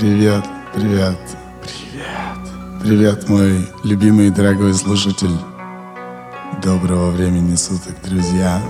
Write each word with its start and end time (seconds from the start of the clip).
Привет, 0.00 0.46
привет, 0.72 1.18
привет. 1.60 2.82
Привет, 2.82 3.28
мой 3.28 3.68
любимый 3.84 4.28
и 4.28 4.30
дорогой 4.30 4.72
слушатель. 4.72 5.36
Доброго 6.62 7.10
времени 7.10 7.54
суток, 7.54 7.92
друзья. 8.02 8.62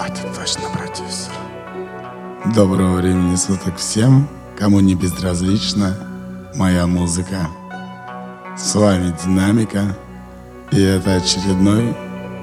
А 0.00 0.08
ты 0.08 0.22
точно 0.34 0.62
продюсер. 0.70 1.30
Доброго 2.54 2.96
времени 2.96 3.36
суток 3.36 3.76
всем, 3.76 4.26
кому 4.58 4.80
не 4.80 4.94
безразлична 4.94 5.94
моя 6.54 6.86
музыка. 6.86 7.48
С 8.56 8.74
вами 8.74 9.14
Динамика, 9.22 9.94
и 10.72 10.80
это 10.80 11.16
очередной 11.16 11.94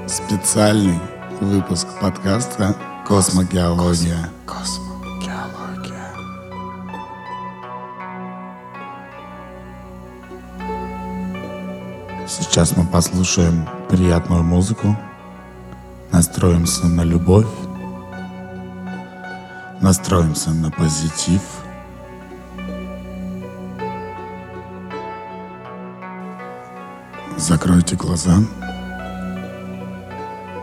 специальный 0.05 0.99
выпуск 1.41 1.87
подкаста 1.99 2.75
«Космогеология». 3.07 4.29
Космогеология. 4.45 4.84
Сейчас 12.55 12.77
мы 12.77 12.85
послушаем 12.85 13.67
приятную 13.89 14.41
музыку, 14.41 14.95
настроимся 16.13 16.87
на 16.87 17.01
любовь, 17.01 17.49
настроимся 19.81 20.51
на 20.51 20.71
позитив. 20.71 21.41
Закройте 27.35 27.97
глаза. 27.97 28.37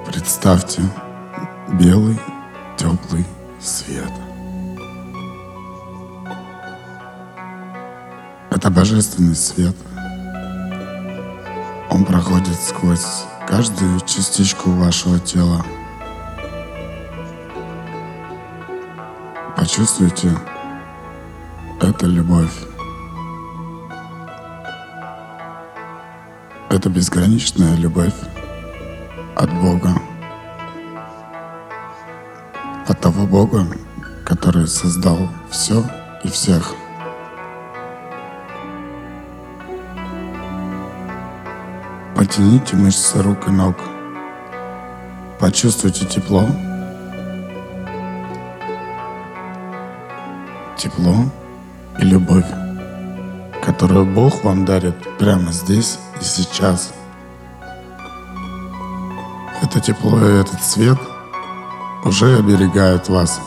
Представьте 0.06 0.80
белый 1.74 2.18
теплый 2.78 3.26
свет. 3.60 4.12
Это 8.50 8.70
божественный 8.70 9.36
свет. 9.36 9.76
Он 11.92 12.06
проходит 12.06 12.58
сквозь 12.58 13.24
каждую 13.46 14.00
частичку 14.00 14.70
вашего 14.70 15.18
тела. 15.20 15.62
Почувствуйте 19.54 20.30
это 21.82 22.06
любовь. 22.06 22.54
Это 26.70 26.88
безграничная 26.88 27.76
любовь 27.76 28.14
от 29.36 29.52
Бога. 29.60 29.92
От 32.86 32.98
того 33.02 33.26
Бога, 33.26 33.66
который 34.24 34.66
создал 34.66 35.28
все 35.50 35.84
и 36.24 36.28
всех. 36.28 36.74
Потяните 42.32 42.76
мышцы 42.76 43.22
рук 43.22 43.46
и 43.48 43.50
ног. 43.50 43.76
Почувствуйте 45.38 46.06
тепло. 46.06 46.46
Тепло 50.78 51.14
и 51.98 52.04
любовь, 52.04 52.46
которую 53.62 54.06
Бог 54.06 54.44
вам 54.44 54.64
дарит 54.64 54.96
прямо 55.18 55.52
здесь 55.52 55.98
и 56.22 56.24
сейчас. 56.24 56.94
Это 59.60 59.80
тепло 59.80 60.18
и 60.18 60.40
этот 60.40 60.62
свет 60.62 60.98
уже 62.02 62.38
оберегают 62.38 63.10
вас. 63.10 63.42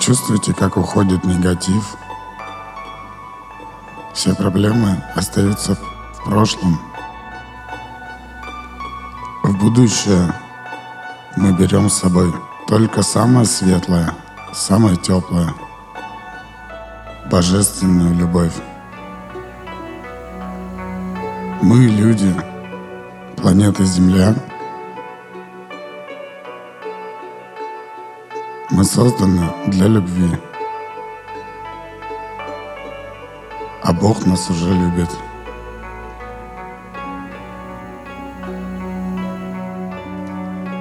Чувствуете, 0.00 0.52
как 0.52 0.76
уходит 0.76 1.22
негатив– 1.22 1.94
все 4.24 4.34
проблемы 4.34 5.02
остаются 5.14 5.74
в 5.74 6.24
прошлом. 6.24 6.80
В 9.42 9.58
будущее 9.58 10.32
мы 11.36 11.52
берем 11.52 11.90
с 11.90 11.98
собой 11.98 12.32
только 12.66 13.02
самое 13.02 13.44
светлое, 13.44 14.14
самое 14.54 14.96
теплое, 14.96 15.52
божественную 17.30 18.14
любовь. 18.14 18.54
Мы, 21.60 21.80
люди, 21.84 22.34
планеты 23.36 23.84
Земля, 23.84 24.34
мы 28.70 28.84
созданы 28.84 29.52
для 29.66 29.86
любви. 29.86 30.30
Бог 34.04 34.26
нас 34.26 34.50
уже 34.50 34.70
любит. 34.70 35.08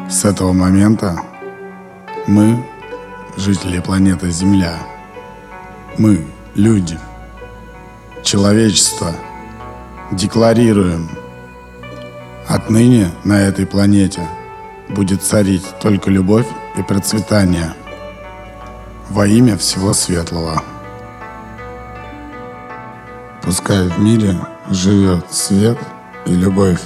С 0.09 0.25
этого 0.25 0.51
момента 0.51 1.16
мы, 2.28 2.62
жители 3.38 3.79
планеты 3.79 4.29
Земля, 4.29 4.78
мы, 5.97 6.28
люди, 6.53 7.00
человечество, 8.23 9.16
декларируем, 10.12 11.09
отныне 12.50 13.09
на 13.23 13.39
этой 13.39 13.66
планете 13.66 14.28
будет 14.89 15.23
царить 15.23 15.63
только 15.81 16.09
любовь 16.12 16.47
и 16.78 16.81
процветание 16.81 17.73
во 19.09 19.25
имя 19.25 19.57
всего 19.57 19.94
светлого. 19.94 20.62
Пускай 23.56 23.88
в 23.88 24.00
мире 24.00 24.34
живет 24.72 25.31
свет 25.31 25.78
и 26.25 26.34
любовь. 26.34 26.81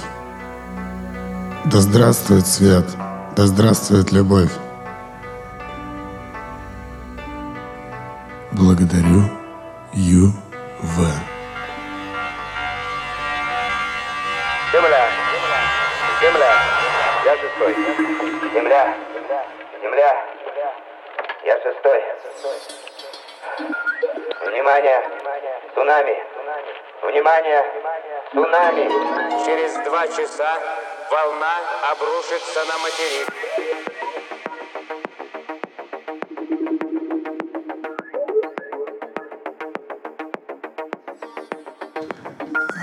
Да 1.64 1.78
здравствует 1.78 2.46
свет, 2.46 2.84
да 3.34 3.46
здравствует 3.46 4.12
любовь. 4.12 4.50
Благодарю 8.52 9.22
Ю.В. 9.94 10.96
Земля, 14.70 15.08
земля, 16.20 16.52
я 17.24 17.36
шестой. 17.38 17.74
Земля, 18.52 18.94
земля, 19.82 20.16
я 21.46 21.54
шестой. 21.62 22.02
Внимание, 24.52 25.02
цунами. 25.74 26.37
Внимание! 27.02 27.62
Цунами! 28.32 28.88
Через 29.46 29.74
два 29.86 30.06
часа 30.08 30.58
волна 31.10 31.54
обрушится 31.92 32.64
на 32.66 32.78
материк. 32.78 34.28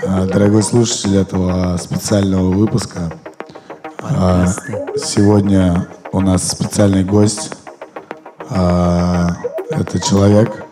А, 0.06 0.24
Дорогой 0.26 0.62
слушатель 0.62 1.18
этого 1.18 1.76
специального 1.76 2.50
выпуска, 2.50 3.10
а, 4.00 4.46
сегодня 4.96 5.88
у 6.12 6.20
нас 6.20 6.48
специальный 6.48 7.04
гость. 7.04 7.52
А, 8.50 9.28
Это 9.70 10.00
человек, 10.00 10.64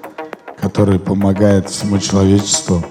который 0.61 0.99
помогает 0.99 1.69
всему 1.69 1.99
человечеству 1.99 2.83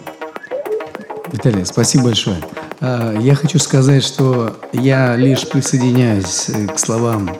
Виталий, 1.34 1.66
спасибо 1.66 2.06
большое. 2.06 2.38
А, 2.80 3.18
я 3.18 3.34
хочу 3.34 3.58
сказать, 3.58 4.04
что 4.04 4.56
я 4.72 5.16
лишь 5.16 5.50
присоединяюсь 5.50 6.48
э, 6.50 6.68
к 6.68 6.78
словам 6.78 7.36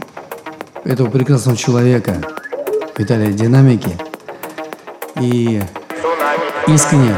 этого 0.84 1.12
прекрасного 1.12 1.56
человека, 1.56 2.16
Виталия 2.98 3.32
Динамики. 3.32 3.96
И 5.22 5.62
искренне 6.66 7.16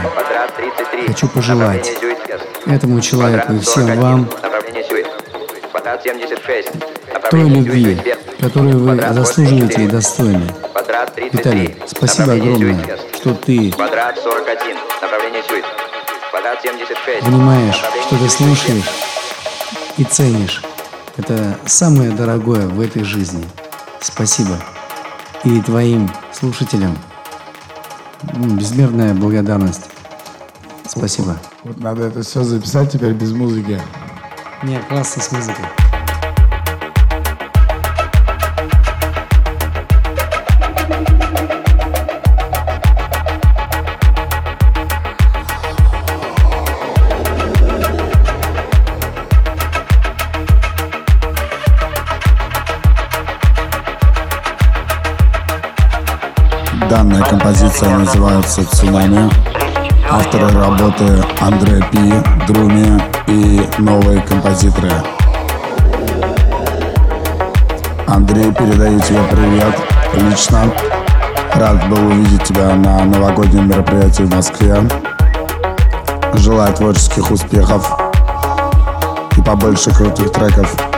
хочу 1.07 1.29
пожелать 1.29 1.93
этому 2.65 2.99
человеку 2.99 3.53
и 3.53 3.59
всем 3.59 3.97
вам 3.97 4.29
той 7.31 7.49
любви, 7.49 7.97
которую 8.41 8.79
вы 8.79 9.01
заслуживаете 9.13 9.85
и 9.85 9.87
достойны. 9.87 10.43
Виталий, 11.31 11.77
спасибо 11.87 12.33
огромное, 12.33 12.97
что 13.13 13.33
ты 13.33 13.73
понимаешь, 17.21 17.75
что 17.75 18.17
ты 18.17 18.29
слушаешь 18.29 18.85
и 19.97 20.03
ценишь. 20.03 20.61
Это 21.17 21.57
самое 21.65 22.11
дорогое 22.11 22.67
в 22.67 22.79
этой 22.81 23.03
жизни. 23.03 23.45
Спасибо. 24.01 24.57
И 25.43 25.61
твоим 25.61 26.11
слушателям 26.33 26.97
безмерная 28.33 29.13
благодарность. 29.13 29.85
Спасибо. 30.87 31.37
Вот 31.63 31.77
надо 31.77 32.07
это 32.07 32.21
все 32.21 32.43
записать 32.43 32.91
теперь 32.91 33.13
без 33.13 33.31
музыки. 33.31 33.81
Не, 34.63 34.79
классно 34.81 35.21
с 35.21 35.31
музыкой. 35.31 35.65
Данная 56.95 57.23
композиция 57.23 57.97
называется 57.97 58.63
«Цунами». 58.73 59.29
Авторы 60.09 60.47
работы 60.57 61.21
Андрей 61.41 61.83
Пи, 61.91 62.13
Друми 62.47 63.03
и 63.27 63.69
новые 63.79 64.21
композиторы. 64.21 64.89
Андрей, 68.07 68.49
передаю 68.53 68.97
тебе 69.01 69.19
привет 69.29 69.75
лично. 70.13 70.71
Рад 71.55 71.85
был 71.89 72.01
увидеть 72.07 72.43
тебя 72.45 72.73
на 72.75 73.03
новогоднем 73.03 73.67
мероприятии 73.67 74.23
в 74.23 74.33
Москве. 74.33 74.77
Желаю 76.35 76.73
творческих 76.75 77.29
успехов 77.29 77.91
и 79.35 79.41
побольше 79.41 79.91
крутых 79.91 80.31
треков. 80.31 80.94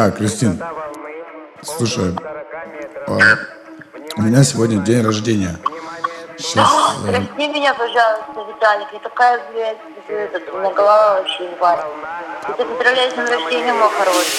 Да, 0.00 0.10
Кристин, 0.10 0.58
слушай, 1.62 2.16
а, 3.06 3.18
у 4.16 4.22
меня 4.22 4.42
сегодня 4.44 4.78
день 4.78 5.04
рождения. 5.04 5.58
Сейчас, 6.38 6.96
э, 7.04 7.10
Прости 7.10 7.48
меня, 7.48 7.74
пожалуйста, 7.74 8.46
Виталик, 8.48 8.86
я 8.94 8.98
такая, 9.00 9.42
блядь, 9.52 9.76
этот, 10.08 10.54
у 10.54 10.58
меня 10.58 10.70
голова 10.70 11.16
вообще 11.16 11.46
не 11.46 11.54
варит. 11.56 11.84
Я 12.48 12.54
тебя 12.54 12.64
поздравляю 12.64 13.10
с 13.10 13.14
днем 13.14 13.26
рождения, 13.26 13.74
мой 13.74 13.90
хороший. 13.90 14.38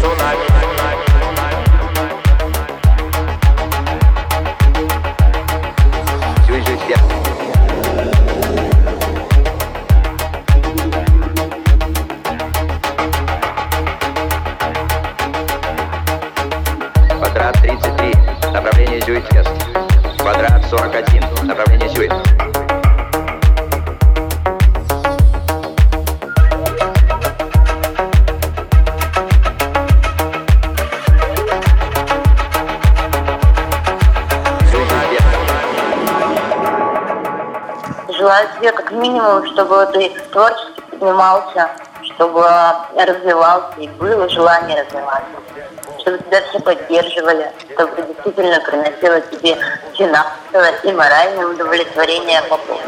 Цунами, 0.00 0.63
41, 20.76 21.46
направление. 21.46 21.88
Зюит-Вест. 21.88 22.34
Желаю 38.18 38.48
тебе 38.58 38.72
как 38.72 38.90
минимум, 38.90 39.46
чтобы 39.46 39.86
ты 39.92 40.10
творчески 40.32 40.80
поднимался, 40.90 41.70
чтобы 42.02 42.42
развивался 42.96 43.78
и 43.78 43.86
было 43.86 44.28
желание 44.28 44.82
развиваться. 44.82 45.28
Чтобы 46.04 46.18
тебя 46.18 46.42
все 46.42 46.60
поддерживали, 46.60 47.50
чтобы 47.72 48.02
действительно 48.02 48.60
приносило 48.60 49.22
тебе 49.22 49.56
финансовое 49.94 50.74
и 50.82 50.92
моральное 50.92 51.46
удовлетворение 51.46 52.42
по 52.42 52.58
полной. 52.58 52.84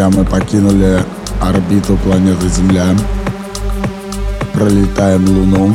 Друзья, 0.00 0.18
мы 0.18 0.24
покинули 0.24 1.04
орбиту 1.42 1.94
планеты 1.98 2.48
Земля. 2.48 2.86
Пролетаем 4.54 5.26
Луну. 5.28 5.74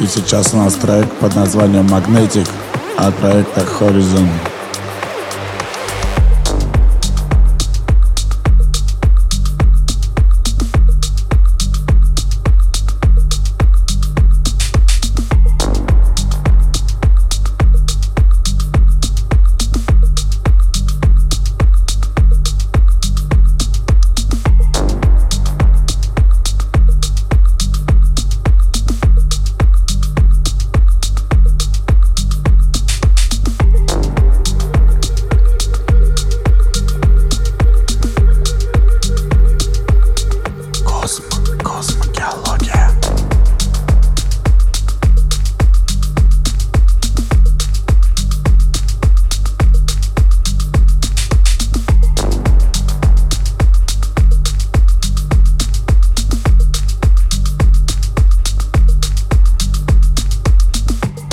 И 0.00 0.06
сейчас 0.06 0.54
у 0.54 0.58
нас 0.58 0.74
трек 0.74 1.10
под 1.20 1.34
названием 1.36 1.86
Magnetic 1.88 2.48
от 2.96 3.14
проекта 3.16 3.60
Horizon. 3.78 4.28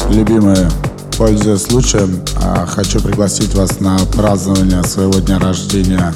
Любимые, 0.09 0.69
пользуясь 1.17 1.63
случаем, 1.63 2.21
а, 2.41 2.67
хочу 2.67 3.01
пригласить 3.01 3.55
вас 3.55 3.79
на 3.79 3.97
празднование 4.15 4.83
своего 4.83 5.19
дня 5.19 5.39
рождения 5.39 6.13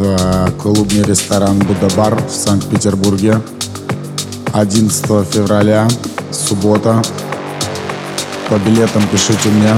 в 0.00 0.52
клубный 0.52 1.02
ресторан 1.02 1.58
Будда-бар 1.58 2.16
в 2.26 2.30
Санкт-Петербурге 2.30 3.40
11 4.52 5.04
февраля, 5.30 5.86
суббота. 6.32 7.02
По 8.48 8.54
билетам 8.58 9.06
пишите 9.08 9.50
мне. 9.50 9.74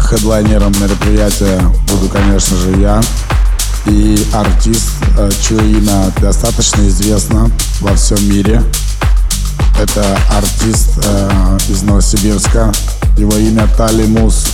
Хедлайнером 0.00 0.72
мероприятия 0.80 1.60
буду, 1.88 2.08
конечно 2.08 2.56
же, 2.56 2.80
я 2.80 3.00
и 3.86 4.26
артист, 4.32 4.90
э, 5.16 5.30
чье 5.40 5.58
имя 5.58 6.12
достаточно 6.20 6.86
известно 6.88 7.48
во 7.80 7.94
всем 7.94 8.18
мире. 8.28 8.60
Это 9.80 10.04
артист 10.28 10.90
э, 11.02 11.58
из 11.70 11.80
Новосибирска. 11.82 12.70
Его 13.16 13.34
имя 13.38 13.66
Тали 13.78 14.04
Мус. 14.04 14.48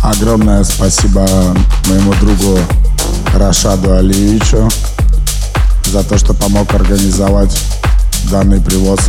Огромное 0.00 0.62
спасибо 0.62 1.26
моему 1.88 2.14
другу 2.20 2.60
Рашаду 3.34 3.96
Алиевичу 3.96 4.68
за 5.86 6.04
то, 6.04 6.16
что 6.16 6.34
помог 6.34 6.72
организовать 6.72 7.60
данный 8.30 8.60
привоз. 8.60 9.00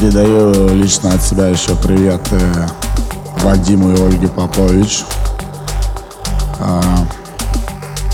Передаю 0.00 0.70
лично 0.72 1.12
от 1.12 1.22
себя 1.22 1.48
еще 1.48 1.76
привет 1.76 2.22
э, 2.30 2.66
Вадиму 3.42 3.90
и 3.90 4.00
Ольге 4.00 4.28
Попович. 4.28 5.04
А, 6.58 6.80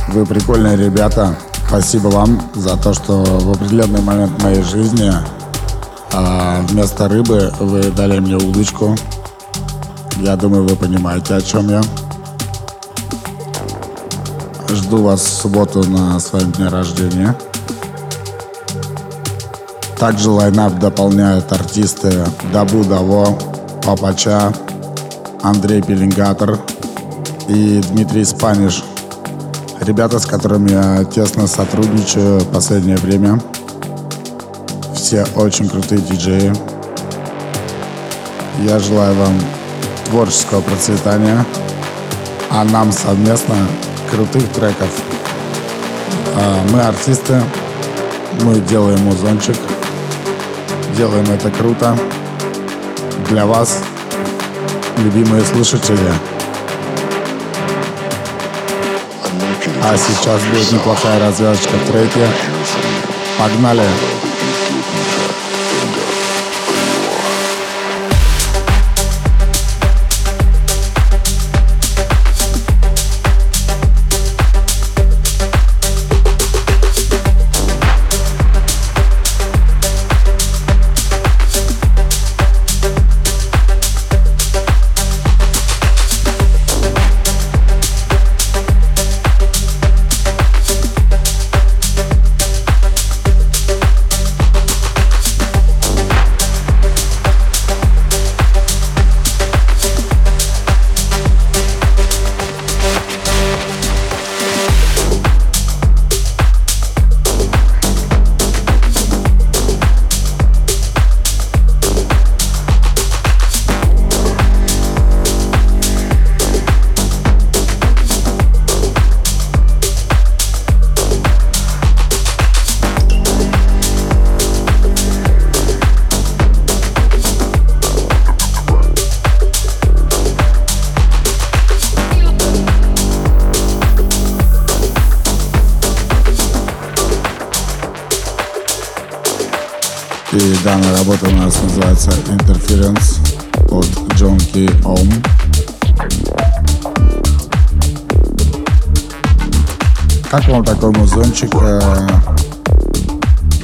Вы 0.08 0.26
прикольные 0.26 0.76
ребята. 0.76 1.36
Спасибо 1.68 2.08
вам 2.08 2.42
за 2.56 2.76
то, 2.76 2.92
что 2.92 3.22
в 3.22 3.52
определенный 3.52 4.00
момент 4.00 4.42
моей 4.42 4.64
жизни 4.64 5.12
а, 6.12 6.60
вместо 6.62 7.06
рыбы 7.06 7.52
вы 7.60 7.82
дали 7.92 8.18
мне 8.18 8.34
удочку. 8.34 8.96
Я 10.16 10.34
думаю, 10.34 10.66
вы 10.66 10.74
понимаете, 10.74 11.36
о 11.36 11.40
чем 11.40 11.68
я. 11.68 11.82
Жду 14.70 15.04
вас 15.04 15.20
в 15.20 15.32
субботу 15.32 15.88
на 15.88 16.18
своем 16.18 16.50
дне 16.50 16.66
рождения. 16.66 17.36
Также 19.98 20.30
лайнап 20.30 20.78
дополняют 20.78 21.50
артисты 21.52 22.12
Дабу 22.52 22.84
Даво, 22.84 23.36
Папача, 23.82 24.52
Андрей 25.42 25.80
Пеленгатор 25.80 26.58
и 27.48 27.80
Дмитрий 27.90 28.24
Спаниш. 28.24 28.84
Ребята, 29.80 30.18
с 30.18 30.26
которыми 30.26 30.70
я 30.70 31.04
тесно 31.04 31.46
сотрудничаю 31.46 32.40
в 32.40 32.46
последнее 32.48 32.98
время. 32.98 33.40
Все 34.94 35.26
очень 35.34 35.68
крутые 35.68 36.00
диджеи. 36.02 36.52
Я 38.64 38.78
желаю 38.78 39.14
вам 39.14 39.40
творческого 40.06 40.60
процветания, 40.60 41.44
а 42.50 42.64
нам 42.64 42.92
совместно 42.92 43.56
крутых 44.10 44.46
треков. 44.50 44.90
А 46.34 46.60
Мы 46.70 46.82
артисты, 46.82 47.40
мы 48.42 48.60
делаем 48.60 49.00
музончик, 49.04 49.56
делаем 50.96 51.30
это 51.30 51.50
круто 51.50 51.94
для 53.28 53.44
вас, 53.44 53.82
любимые 54.96 55.44
слушатели. 55.44 55.98
А 59.82 59.94
сейчас 59.96 60.40
будет 60.44 60.72
неплохая 60.72 61.20
развязочка 61.20 61.74
в 61.76 61.90
треке. 61.90 62.26
Погнали! 63.38 63.82
И 63.82 64.35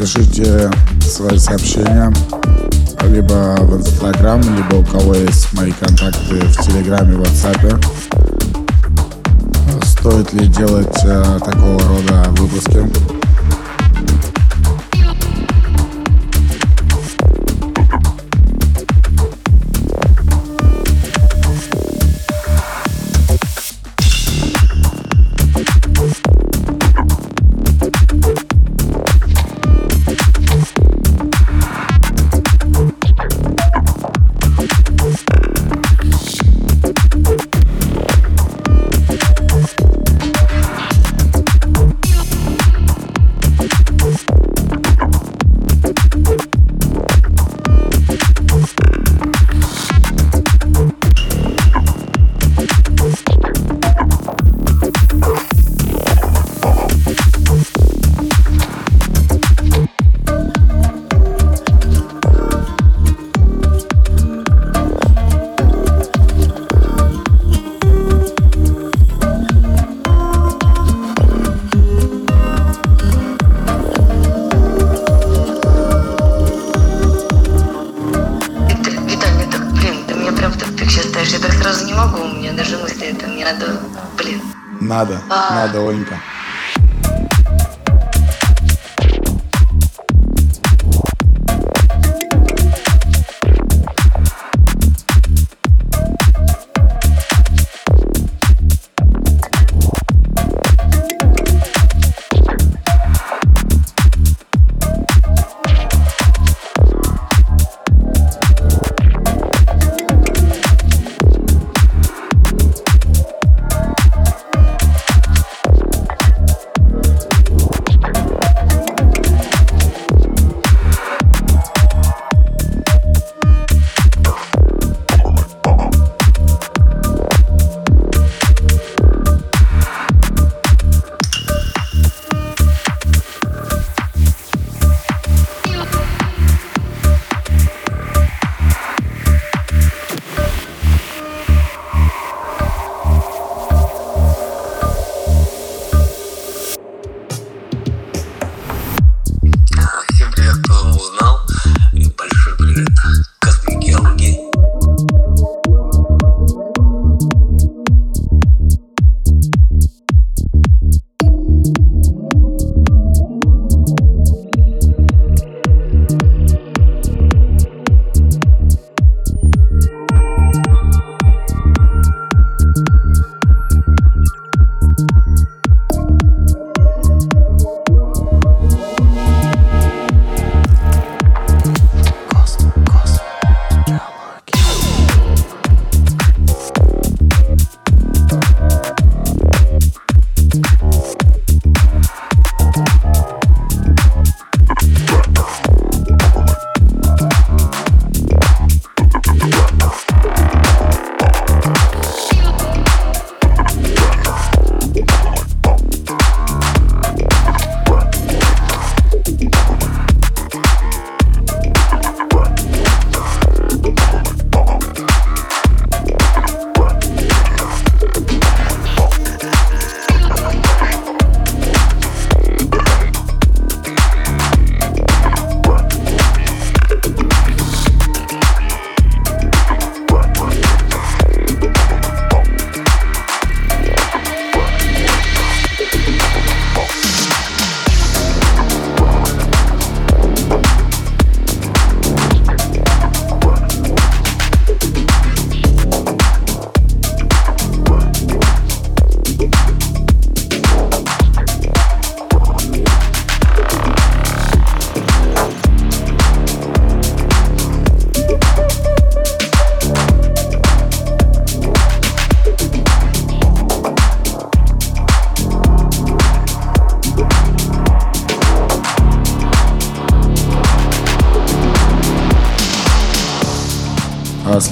Пишите 0.03 0.69
свои 1.01 1.39
сообщения. 1.39 2.13
либо 3.05 3.55
в 3.61 3.77
Инстаграм, 3.77 4.41
либо 4.41 4.81
у 4.81 4.85
кого 4.85 5.15
есть 5.15 5.53
мои 5.53 5.71
контакты 5.71 6.41
в 6.41 6.57
Телеграме, 6.61 7.15
в 7.15 7.23
WhatsApp. 7.23 7.85
Стоит 9.85 10.33
ли 10.33 10.49
делать 10.49 11.05
э, 11.05 11.39
такого 11.45 11.81
рода 11.87 12.25
выпуски? 12.31 13.22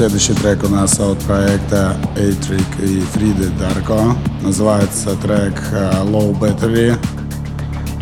Следующий 0.00 0.32
трек 0.32 0.64
у 0.64 0.68
нас 0.68 0.98
от 0.98 1.18
проекта 1.24 1.94
A-Trick 2.16 2.82
и 2.82 3.00
Фриды 3.12 3.50
Дарко. 3.58 4.16
Называется 4.40 5.14
трек 5.16 5.52
э, 5.72 5.90
Low 6.04 6.32
Battery. 6.40 6.96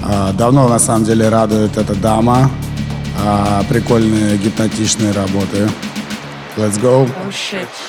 А, 0.05 0.33
Давно 0.33 0.69
на 0.69 0.79
самом 0.79 1.05
деле 1.05 1.29
радует 1.29 1.77
эта 1.77 1.97
дама. 1.97 2.53
А, 3.21 3.65
Прикольные 3.69 4.39
гипнотичные 4.39 5.11
работы. 5.11 5.69
Let's 6.57 6.81
go. 6.81 7.11
Thank 7.51 7.88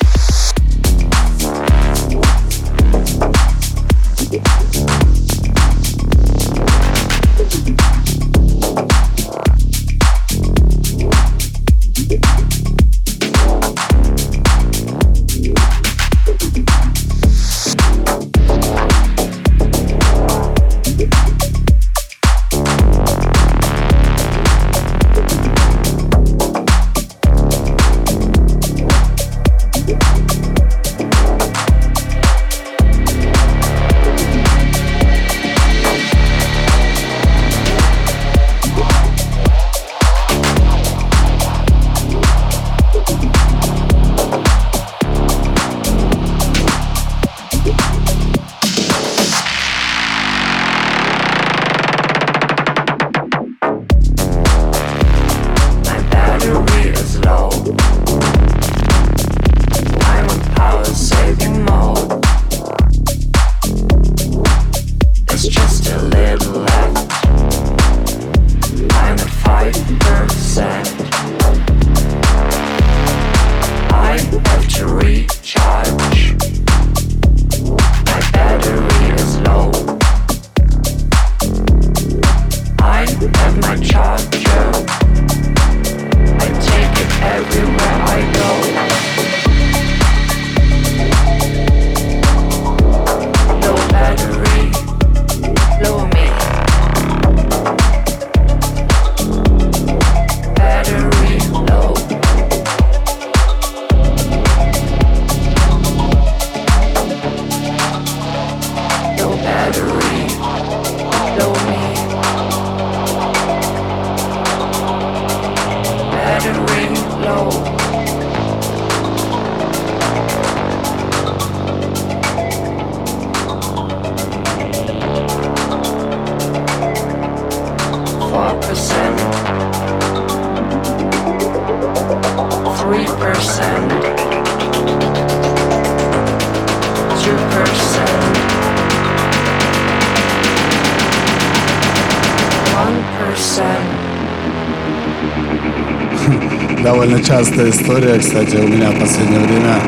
Довольно 146.84 147.22
частая 147.22 147.70
история, 147.70 148.18
кстати, 148.20 148.56
у 148.56 148.68
меня 148.68 148.90
в 148.92 149.00
последнее 149.00 149.40
время, 149.42 149.80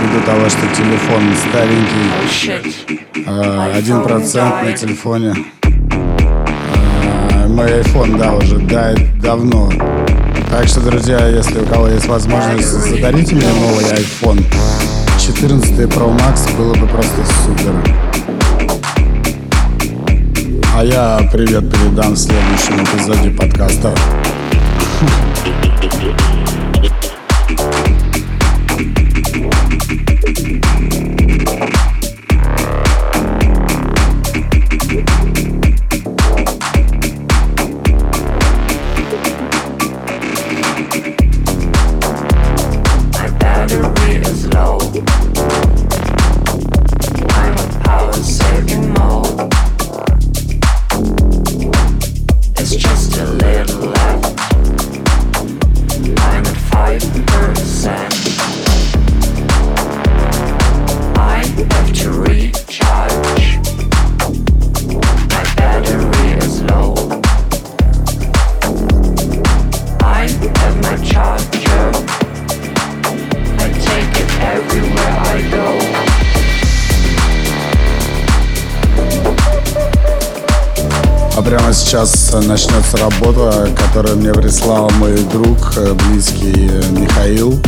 ввиду 0.00 0.24
того, 0.24 0.48
что 0.48 0.60
телефон 0.74 1.22
старенький, 1.48 3.24
а, 3.26 3.72
один 3.74 4.02
процент 4.02 4.62
на 4.62 4.72
телефоне. 4.72 5.34
Мой 7.60 7.72
iPhone, 7.72 8.16
да, 8.16 8.32
уже 8.36 8.56
да, 8.56 8.94
давно. 9.20 9.70
Так 10.48 10.66
что, 10.66 10.80
друзья, 10.80 11.26
если 11.26 11.58
у 11.58 11.66
кого 11.66 11.88
есть 11.88 12.06
возможность, 12.06 12.66
задарите 12.66 13.34
мне 13.34 13.44
новый 13.48 13.84
iPhone. 13.84 14.42
14 15.20 15.70
Pro 15.80 16.10
Max 16.16 16.56
было 16.56 16.72
бы 16.72 16.86
просто 16.86 17.22
супер. 17.44 17.74
А 20.74 20.82
я 20.82 21.20
привет 21.30 21.70
передам 21.70 22.14
в 22.14 22.16
следующем 22.16 22.82
эпизоде 22.82 23.28
подкаста. 23.28 23.94
сейчас 81.72 82.32
начнется 82.46 82.98
работа, 82.98 83.68
которую 83.76 84.18
мне 84.18 84.32
прислал 84.32 84.90
мой 84.98 85.16
друг, 85.32 85.56
э, 85.76 85.94
близкий 85.94 86.70
Михаил. 86.90 87.58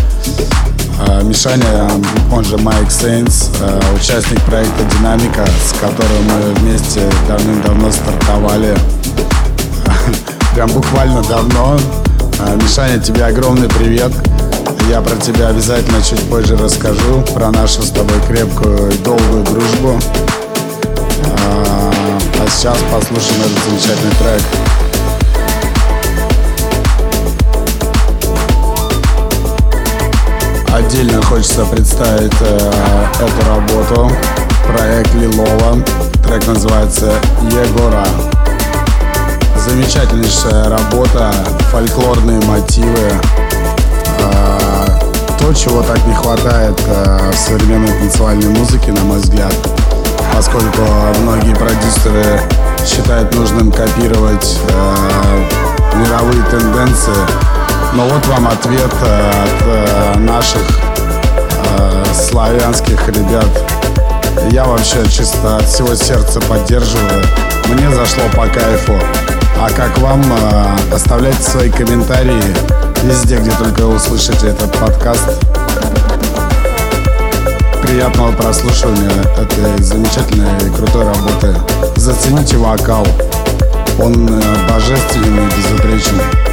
А, 0.99 1.23
Мишаня, 1.23 1.89
он 2.31 2.45
же 2.45 2.59
Майк 2.59 2.91
Сейнс, 2.91 3.51
э, 3.61 3.81
участник 3.97 4.41
проекта 4.43 4.85
«Динамика», 4.97 5.47
с 5.47 5.73
которым 5.81 6.23
мы 6.25 6.55
вместе 6.55 7.01
давным-давно 7.27 7.91
стартовали. 7.91 8.77
Прям 10.55 10.71
буквально 10.71 11.23
давно. 11.23 11.79
А, 12.41 12.55
Мишаня, 12.57 12.99
тебе 12.99 13.25
огромный 13.25 13.69
привет. 13.69 14.13
Я 14.91 15.01
про 15.01 15.17
тебя 15.17 15.49
обязательно 15.49 16.03
чуть 16.03 16.21
позже 16.29 16.57
расскажу, 16.57 17.23
про 17.35 17.51
нашу 17.51 17.83
с 17.83 17.91
тобой 17.91 18.21
крепкую 18.29 18.91
и 18.91 18.99
долгую 18.99 19.45
дружбу. 19.45 19.99
Сейчас 22.57 22.79
послушаем 22.93 23.41
этот 23.41 23.65
замечательный 23.65 24.13
трек. 24.21 24.43
Отдельно 30.73 31.21
хочется 31.23 31.65
представить 31.65 32.33
э, 32.41 32.71
эту 33.17 33.49
работу. 33.49 34.13
Проект 34.69 35.13
Лилова. 35.15 35.83
Трек 36.25 36.47
называется 36.47 37.13
Егора. 37.43 38.07
Замечательнейшая 39.57 40.69
работа, 40.69 41.35
фольклорные 41.73 42.41
мотивы. 42.43 43.11
Э, 44.21 44.89
то, 45.41 45.53
чего 45.53 45.83
так 45.83 45.99
не 46.07 46.15
хватает 46.15 46.81
э, 46.87 47.31
в 47.33 47.37
современной 47.37 47.93
танцевальной 47.99 48.51
музыке, 48.51 48.93
на 48.93 49.01
мой 49.01 49.19
взгляд 49.19 49.53
поскольку 50.35 50.83
многие 51.23 51.55
продюсеры 51.55 52.41
считают 52.87 53.35
нужным 53.35 53.71
копировать 53.71 54.59
э, 54.69 55.49
мировые 55.97 56.43
тенденции. 56.51 57.13
Но 57.95 58.05
вот 58.09 58.27
вам 58.27 58.49
ответ 58.49 58.93
э, 59.03 59.31
от 59.31 59.67
э, 59.67 60.19
наших 60.19 60.63
э, 61.79 62.05
славянских 62.15 63.09
ребят. 63.09 63.47
Я 64.51 64.65
вообще 64.65 65.05
чисто 65.09 65.59
от 65.59 65.69
всего 65.69 65.95
сердца 65.95 66.41
поддерживаю. 66.41 67.23
Мне 67.69 67.89
зашло 67.95 68.25
по 68.35 68.47
кайфу. 68.47 68.95
А 69.61 69.71
как 69.71 69.97
вам? 69.99 70.23
Э, 70.23 70.95
оставляйте 70.95 71.43
свои 71.43 71.71
комментарии 71.71 72.43
везде, 73.05 73.37
где 73.37 73.51
только 73.53 73.83
услышите 73.83 74.49
этот 74.49 74.73
подкаст 74.79 75.39
приятного 77.93 78.33
прослушивания 78.33 79.11
этой 79.37 79.83
замечательной 79.83 80.49
и 80.67 80.75
крутой 80.75 81.05
работы. 81.05 81.55
Зацените 81.97 82.57
вокал. 82.57 83.07
Он 83.99 84.27
э, 84.31 84.43
божественный 84.67 85.45
и 85.45 85.57
безупречный. 85.59 86.52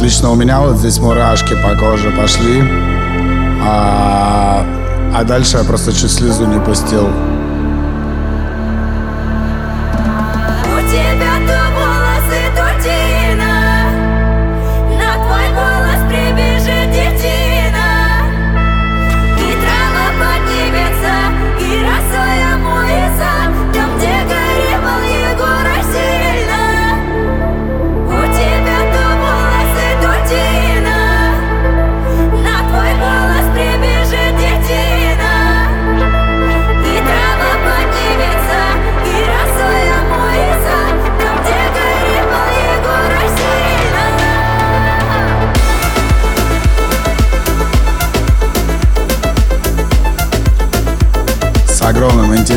Лично 0.00 0.30
у 0.30 0.34
меня 0.34 0.60
вот 0.60 0.76
здесь 0.76 0.98
мурашки 0.98 1.54
по 1.62 1.76
коже 1.76 2.10
пошли. 2.10 2.62
А, 3.64 4.64
а 5.14 5.24
дальше 5.24 5.58
я 5.58 5.64
просто 5.64 5.92
чуть 5.92 6.10
слезу 6.10 6.46
не 6.46 6.60
пустил. 6.60 7.08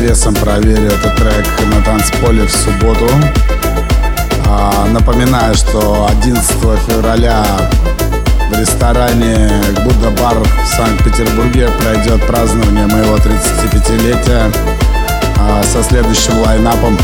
Интересом 0.06 0.34
проверю 0.34 0.86
этот 0.86 1.16
трек 1.16 1.44
на 1.66 1.82
танцполе 1.82 2.46
в 2.46 2.52
субботу. 2.52 3.08
А, 4.46 4.86
напоминаю, 4.86 5.52
что 5.56 6.06
11 6.08 6.48
февраля 6.86 7.44
в 8.48 8.56
ресторане 8.56 9.50
Будда 9.84 10.10
Бар 10.10 10.36
в 10.38 10.76
Санкт-Петербурге 10.76 11.68
пройдет 11.80 12.24
празднование 12.24 12.86
моего 12.86 13.16
35-летия 13.16 14.54
а, 15.40 15.64
со 15.64 15.82
следующим 15.82 16.38
лайнапом 16.38 16.96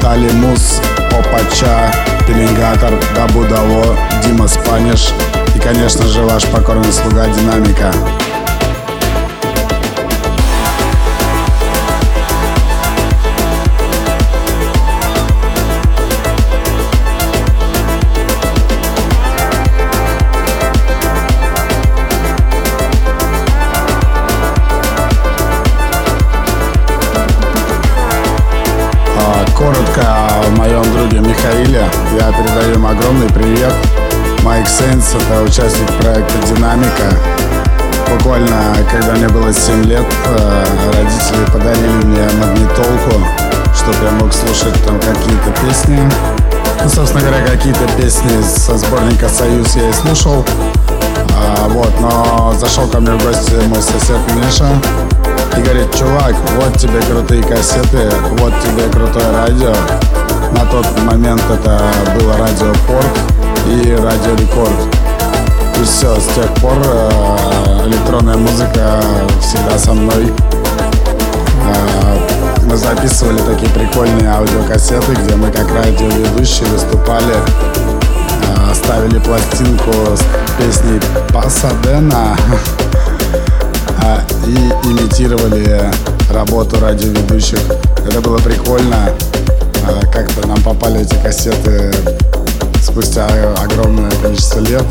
Тали 0.00 0.30
Мус, 0.30 0.80
Опача, 1.10 1.92
Пеленгатор, 2.28 2.92
Дабу 3.16 3.42
Даво, 3.46 3.96
Дима 4.24 4.46
Спаниш 4.46 5.12
и, 5.56 5.58
конечно 5.58 6.06
же, 6.06 6.22
ваш 6.22 6.44
покорный 6.44 6.92
слуга 6.92 7.26
Динамика. 7.26 7.92
Михаиле. 31.84 32.20
Я 32.20 32.32
передаю 32.32 32.74
им 32.74 32.86
огромный 32.86 33.28
привет. 33.28 33.72
Майк 34.42 34.66
Сейнс– 34.68 35.14
это 35.14 35.42
участник 35.42 35.90
проекта 36.00 36.34
«Динамика». 36.46 37.16
Буквально, 38.12 38.76
когда 38.90 39.12
мне 39.12 39.28
было 39.28 39.52
7 39.52 39.84
лет, 39.84 40.04
э, 40.26 40.64
родители 40.92 41.44
подарили 41.52 42.04
мне 42.04 42.22
магнитолку, 42.38 43.24
чтобы 43.74 43.96
я 44.04 44.10
мог 44.12 44.32
слушать 44.32 44.74
там 44.84 44.98
какие-то 45.00 45.50
песни. 45.66 45.98
Ну, 46.82 46.88
собственно 46.88 47.22
говоря, 47.22 47.46
какие-то 47.46 47.86
песни 47.96 48.42
со 48.42 48.76
сборника 48.76 49.28
«Союз» 49.28 49.74
я 49.76 49.88
и 49.88 49.92
слушал. 49.92 50.44
А, 51.36 51.68
вот, 51.68 51.92
но 52.00 52.54
зашел 52.58 52.86
ко 52.88 53.00
мне 53.00 53.12
в 53.12 53.24
гости 53.24 53.54
мой 53.66 53.80
сосед 53.80 54.18
Миша 54.36 54.68
и 55.56 55.62
говорит, 55.62 55.94
чувак, 55.96 56.34
вот 56.56 56.78
тебе 56.78 57.00
крутые 57.00 57.42
кассеты, 57.42 58.10
вот 58.38 58.52
тебе 58.62 58.88
крутое 58.92 59.30
радио. 59.32 59.74
На 60.54 60.64
тот 60.66 60.86
момент 61.02 61.42
это 61.50 61.80
было 62.16 62.36
радио 62.36 62.72
Порт 62.86 63.18
и 63.66 63.90
радио 64.00 64.36
Рекорд. 64.36 64.70
И 65.80 65.84
все, 65.84 66.14
с 66.14 66.26
тех 66.32 66.48
пор 66.60 66.78
э, 66.84 67.86
электронная 67.86 68.36
музыка 68.36 69.02
всегда 69.40 69.76
со 69.76 69.92
мной. 69.92 70.32
Э, 71.66 72.18
мы 72.66 72.76
записывали 72.76 73.38
такие 73.38 73.68
прикольные 73.72 74.28
аудиокассеты, 74.28 75.14
где 75.14 75.34
мы 75.34 75.50
как 75.50 75.68
радиоведущие 75.74 76.68
выступали 76.68 77.34
э, 77.34 78.74
ставили 78.74 79.18
пластинку 79.18 79.90
с 80.14 80.22
песней 80.56 81.00
Пасадена 81.32 82.36
и 84.46 84.54
имитировали 84.88 85.90
работу 86.30 86.78
радиоведущих. 86.78 87.58
Это 88.06 88.20
было 88.20 88.38
прикольно. 88.38 89.10
А, 89.86 90.00
Как-то 90.12 90.46
нам 90.46 90.60
попали 90.62 91.02
эти 91.02 91.14
кассеты 91.22 91.92
спустя 92.82 93.26
огромное 93.62 94.10
количество 94.22 94.60
лет. 94.60 94.84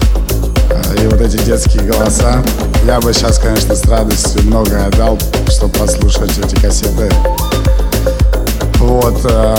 А, 0.69 0.95
И 0.95 1.07
вот 1.07 1.19
эти 1.21 1.37
детские 1.37 1.83
голоса. 1.83 2.43
Я 2.85 2.99
бы 2.99 3.13
сейчас, 3.13 3.39
конечно, 3.39 3.75
с 3.75 3.85
радостью 3.85 4.43
многое 4.43 4.87
отдал, 4.87 5.17
чтобы 5.47 5.73
послушать 5.77 6.37
эти 6.37 6.55
кассеты. 6.61 7.09
Вот. 8.79 9.19
а, 9.25 9.57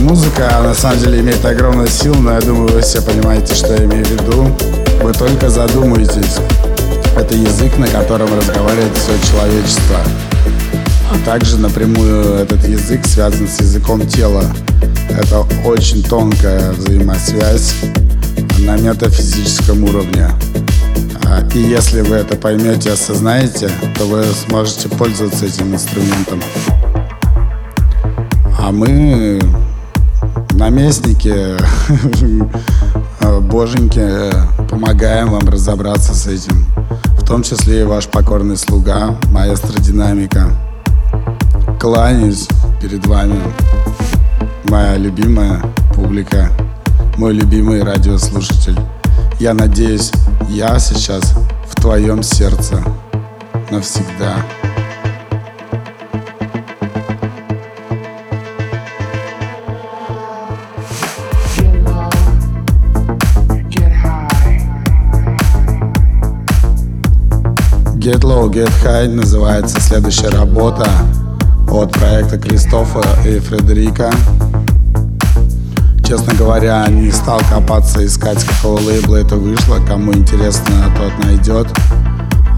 Музыка 0.00 0.50
на 0.62 0.74
самом 0.74 0.98
деле 0.98 1.20
имеет 1.20 1.44
огромную 1.44 1.88
силу, 1.88 2.16
но 2.16 2.34
я 2.34 2.40
думаю, 2.40 2.68
вы 2.68 2.80
все 2.82 3.00
понимаете, 3.00 3.54
что 3.54 3.72
я 3.74 3.84
имею 3.84 4.04
в 4.04 4.10
виду. 4.10 4.54
Вы 5.02 5.12
только 5.14 5.48
задумаетесь. 5.48 6.36
Это 7.16 7.34
язык, 7.34 7.78
на 7.78 7.86
котором 7.88 8.28
разговаривает 8.38 8.92
все 8.94 9.12
человечество. 9.30 9.96
А 11.10 11.18
также 11.24 11.58
напрямую 11.58 12.34
этот 12.34 12.66
язык 12.66 13.06
связан 13.06 13.46
с 13.46 13.60
языком 13.60 14.06
тела. 14.06 14.44
Это 15.08 15.40
очень 15.64 16.02
тонкая 16.02 16.72
взаимосвязь 16.72 17.74
на 18.58 18.76
метафизическом 18.76 19.84
уровне. 19.84 20.28
А, 21.24 21.46
И 21.54 21.58
если 21.60 22.00
вы 22.00 22.16
это 22.16 22.36
поймете 22.36 22.92
осознаете, 22.92 23.70
то 23.96 24.04
вы 24.06 24.24
сможете 24.46 24.88
пользоваться 24.88 25.46
этим 25.46 25.74
инструментом. 25.74 26.42
А 28.58 28.72
мы 28.72 29.40
наместники, 30.52 31.56
боженьки, 33.42 34.10
помогаем 34.68 35.30
вам 35.30 35.48
разобраться 35.48 36.14
с 36.14 36.26
этим. 36.26 36.66
В 37.18 37.24
том 37.24 37.42
числе 37.42 37.82
и 37.82 37.84
ваш 37.84 38.06
покорный 38.08 38.56
слуга, 38.56 39.16
маэстро 39.30 39.80
Динамика. 39.80 40.50
Кланяюсь 41.78 42.48
перед 42.80 43.06
вами, 43.06 43.38
моя 44.64 44.96
любимая 44.96 45.60
публика, 45.94 46.50
мой 47.16 47.34
любимый 47.34 47.82
радиослушатель. 47.82 48.78
Я 49.38 49.52
надеюсь, 49.52 50.10
я 50.48 50.78
сейчас 50.78 51.34
в 51.68 51.74
твоем 51.80 52.22
сердце 52.22 52.82
навсегда. 53.70 54.36
Get 67.96 68.20
Low, 68.20 68.48
Get 68.50 68.70
High 68.84 69.08
называется 69.08 69.80
следующая 69.80 70.28
работа 70.28 70.88
от 71.80 71.92
проекта 71.92 72.38
Кристофа 72.38 73.02
и 73.26 73.38
Фредерика. 73.38 74.10
Честно 76.06 76.32
говоря, 76.34 76.86
не 76.88 77.10
стал 77.10 77.40
копаться, 77.50 78.04
искать, 78.04 78.40
с 78.40 78.44
какого 78.44 78.80
лейбла 78.80 79.16
это 79.16 79.36
вышло. 79.36 79.78
Кому 79.86 80.14
интересно, 80.14 80.92
тот 80.96 81.24
найдет. 81.24 81.66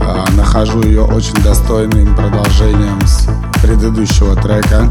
А, 0.01 0.25
Нахожу 0.37 0.83
ее 0.83 1.03
очень 1.03 1.35
достойным 1.43 2.15
продолжением 2.15 3.01
с 3.07 3.27
предыдущего 3.63 4.37
трека. 4.37 4.89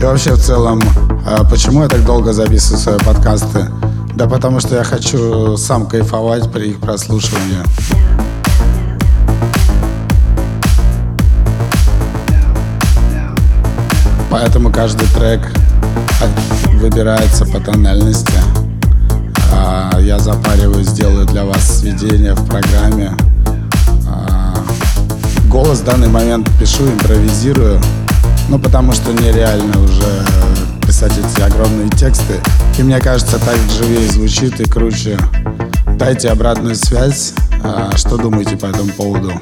И 0.00 0.04
вообще 0.04 0.34
в 0.34 0.38
целом, 0.38 0.80
а, 1.26 1.44
почему 1.44 1.82
я 1.82 1.88
так 1.88 2.04
долго 2.04 2.32
записываю 2.32 2.78
свои 2.78 2.98
подкасты? 2.98 3.66
Да 4.14 4.26
потому 4.26 4.60
что 4.60 4.76
я 4.76 4.84
хочу 4.84 5.56
сам 5.56 5.86
кайфовать 5.86 6.52
при 6.52 6.70
их 6.70 6.80
прослушивании. 6.80 7.64
Поэтому 14.30 14.70
каждый 14.70 15.06
трек 15.08 15.40
выбирается 16.74 17.46
по 17.46 17.60
тональности. 17.60 18.32
А, 19.52 19.98
Я 20.00 20.18
запариваюсь, 20.18 20.88
делаю 20.88 21.26
для 21.26 21.44
вас 21.44 21.80
сведения 21.80 22.34
в 22.34 22.46
программе. 22.46 23.16
А, 24.06 24.54
Голос 25.48 25.80
в 25.80 25.84
данный 25.84 26.08
момент 26.08 26.48
пишу, 26.60 26.86
импровизирую. 26.86 27.80
Ну, 28.48 28.58
потому 28.58 28.92
что 28.92 29.12
нереально 29.12 29.82
уже 29.82 30.24
писать 30.86 31.12
эти 31.18 31.42
огромные 31.42 31.88
тексты. 31.90 32.34
И 32.78 32.82
мне 32.82 32.98
кажется, 33.00 33.38
так 33.38 33.56
живее 33.78 34.08
звучит 34.08 34.60
и 34.60 34.64
круче. 34.64 35.18
Дайте 35.98 36.28
обратную 36.30 36.74
связь. 36.76 37.32
А, 37.62 37.96
что 37.96 38.16
думаете 38.16 38.56
по 38.56 38.66
этому 38.66 38.90
поводу? 38.92 39.32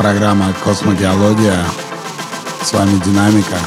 Программа 0.00 0.54
«Космогеология». 0.64 1.62
С 2.64 2.72
вами 2.72 2.98
Динамика. 3.04 3.58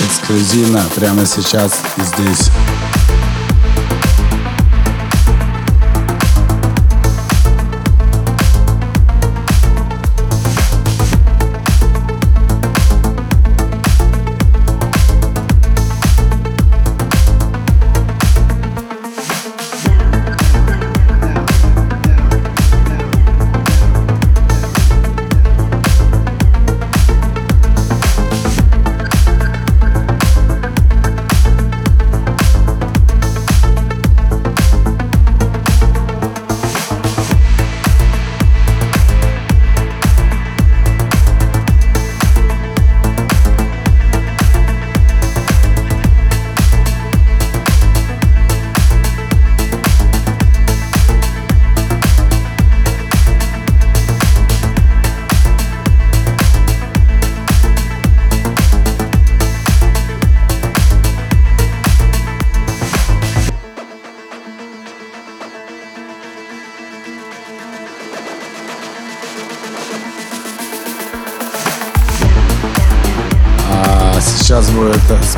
Эксклюзивно 0.00 0.82
прямо 0.96 1.26
сейчас 1.26 1.82
и 1.98 2.00
здесь. 2.00 2.50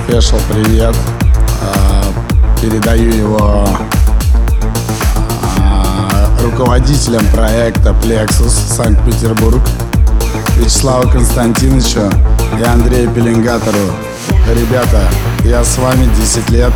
Спешл 0.06 0.38
привет. 0.48 0.94
А, 1.62 2.04
Передаю 2.60 3.10
его 3.12 3.66
а, 5.58 6.28
руководителям 6.42 7.26
проекта 7.32 7.90
Plexus 7.90 8.50
Санкт-Петербург 8.76 9.60
Вячеславу 10.58 11.10
Константиновичу 11.10 12.08
и 12.58 12.62
Андрею 12.62 13.10
Пеленгатору. 13.10 13.78
Ребята, 14.48 15.02
я 15.44 15.64
с 15.64 15.76
вами 15.76 16.08
10 16.20 16.50
лет. 16.50 16.72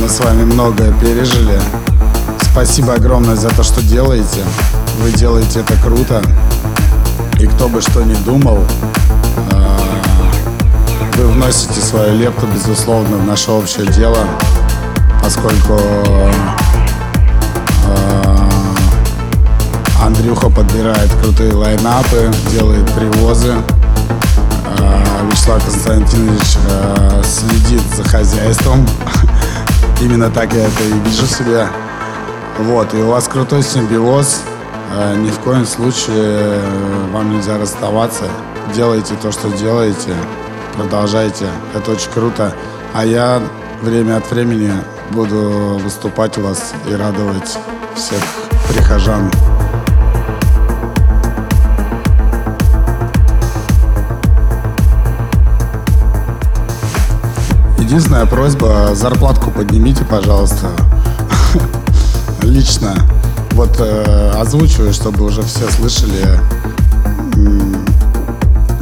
Мы 0.00 0.08
с 0.08 0.18
вами 0.18 0.42
многое 0.42 0.92
пережили. 0.94 1.60
Спасибо 2.50 2.94
огромное 2.94 3.36
за 3.36 3.50
то, 3.50 3.62
что 3.62 3.80
делаете. 3.80 4.42
Вы 5.00 5.12
делаете 5.12 5.60
это 5.60 5.74
круто. 5.80 6.20
И 7.38 7.46
кто 7.46 7.68
бы 7.68 7.80
что 7.80 8.02
ни 8.02 8.14
думал, 8.24 8.58
а, 9.52 9.67
вы 11.18 11.26
вносите 11.32 11.80
свою 11.80 12.16
лепту, 12.16 12.46
безусловно, 12.46 13.16
в 13.16 13.26
наше 13.26 13.50
общее 13.50 13.86
дело, 13.86 14.18
поскольку 15.20 15.74
э, 15.74 16.32
Андрюха 20.00 20.48
подбирает 20.48 21.10
крутые 21.20 21.52
лайнапы, 21.54 22.30
делает 22.52 22.88
привозы. 22.92 23.54
Э, 24.78 25.28
Вячеслав 25.28 25.64
Константинович 25.64 26.56
э, 26.68 27.22
следит 27.24 27.82
за 27.96 28.04
хозяйством. 28.04 28.86
Именно 30.00 30.30
так 30.30 30.52
я 30.52 30.66
это 30.66 30.84
и 30.84 30.92
вижу 31.00 31.26
себя. 31.26 31.68
Вот, 32.60 32.94
и 32.94 32.98
у 32.98 33.08
вас 33.08 33.26
крутой 33.26 33.64
симбиоз. 33.64 34.42
Ни 35.16 35.30
в 35.30 35.38
коем 35.40 35.66
случае 35.66 36.60
вам 37.12 37.30
нельзя 37.30 37.58
расставаться. 37.58 38.24
Делайте 38.74 39.14
то, 39.20 39.30
что 39.30 39.48
делаете. 39.50 40.14
Продолжайте. 40.78 41.46
Это 41.74 41.90
очень 41.90 42.10
круто. 42.12 42.54
А 42.94 43.04
я 43.04 43.42
время 43.82 44.16
от 44.18 44.30
времени 44.30 44.70
буду 45.10 45.80
выступать 45.82 46.38
у 46.38 46.42
вас 46.42 46.72
и 46.88 46.94
радовать 46.94 47.58
всех 47.96 48.20
прихожан. 48.68 49.28
Единственная 57.78 58.26
просьба, 58.26 58.94
зарплатку 58.94 59.50
поднимите, 59.50 60.04
пожалуйста. 60.04 60.68
Лично. 62.42 62.94
Вот 63.52 63.80
э, 63.80 64.30
озвучиваю, 64.36 64.92
чтобы 64.92 65.24
уже 65.24 65.42
все 65.42 65.68
слышали. 65.70 66.38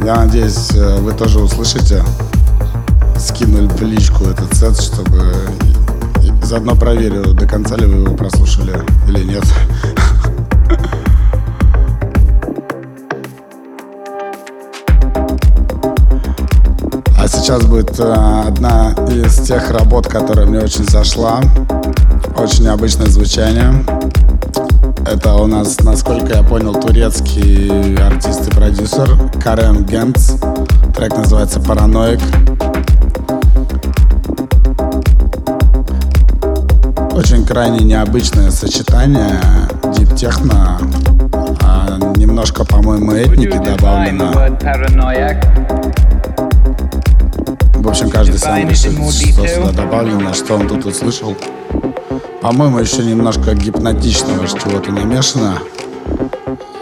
Я 0.07 0.15
надеюсь, 0.15 0.71
э, 0.73 0.99
вы 1.01 1.11
тоже 1.11 1.37
услышите. 1.41 2.01
Скинули 3.19 3.67
в 3.67 3.81
личку 3.81 4.23
этот 4.23 4.53
сет, 4.55 4.81
чтобы 4.81 5.33
заодно 6.43 6.77
проверю, 6.77 7.33
до 7.33 7.45
конца 7.45 7.75
ли 7.75 7.85
вы 7.85 8.03
его 8.03 8.15
прослушали 8.15 8.71
или 9.05 9.25
нет. 9.25 9.43
А 17.17 17.27
сейчас 17.27 17.65
будет 17.65 17.99
э, 17.99 18.43
одна 18.47 18.93
из 19.09 19.45
тех 19.45 19.69
работ, 19.71 20.07
которая 20.07 20.45
мне 20.45 20.59
очень 20.59 20.89
зашла. 20.89 21.41
Очень 22.37 22.63
необычное 22.63 23.07
звучание. 23.07 23.83
Это 25.09 25.35
у 25.35 25.47
нас, 25.47 25.79
насколько 25.79 26.35
я 26.35 26.43
понял, 26.43 26.73
турецкий 26.73 27.95
артист 27.95 28.45
и 28.47 28.51
продюсер 28.51 29.07
Карен 29.41 29.85
Генц. 29.85 30.33
Трек 30.93 31.15
называется 31.15 31.61
«Параноик». 31.61 32.19
Очень 37.13 37.45
крайне 37.45 37.85
необычное 37.85 38.51
сочетание 38.51 39.39
дип-техно, 39.97 40.77
а 41.63 41.97
немножко, 42.17 42.65
по-моему, 42.65 43.13
этники 43.13 43.57
добавлено. 43.57 44.33
В 47.75 47.87
общем, 47.87 48.09
каждый 48.09 48.37
сам 48.39 48.67
решит, 48.69 48.91
что 48.91 49.47
сюда 49.47 49.71
добавлено, 49.71 50.33
что 50.33 50.55
он 50.55 50.67
тут 50.67 50.85
услышал. 50.85 51.33
По-моему, 52.47 52.79
еще 52.79 53.03
немножко 53.03 53.53
гипнотичного 53.53 54.47
чего-то 54.47 54.93
намешано. 54.93 55.59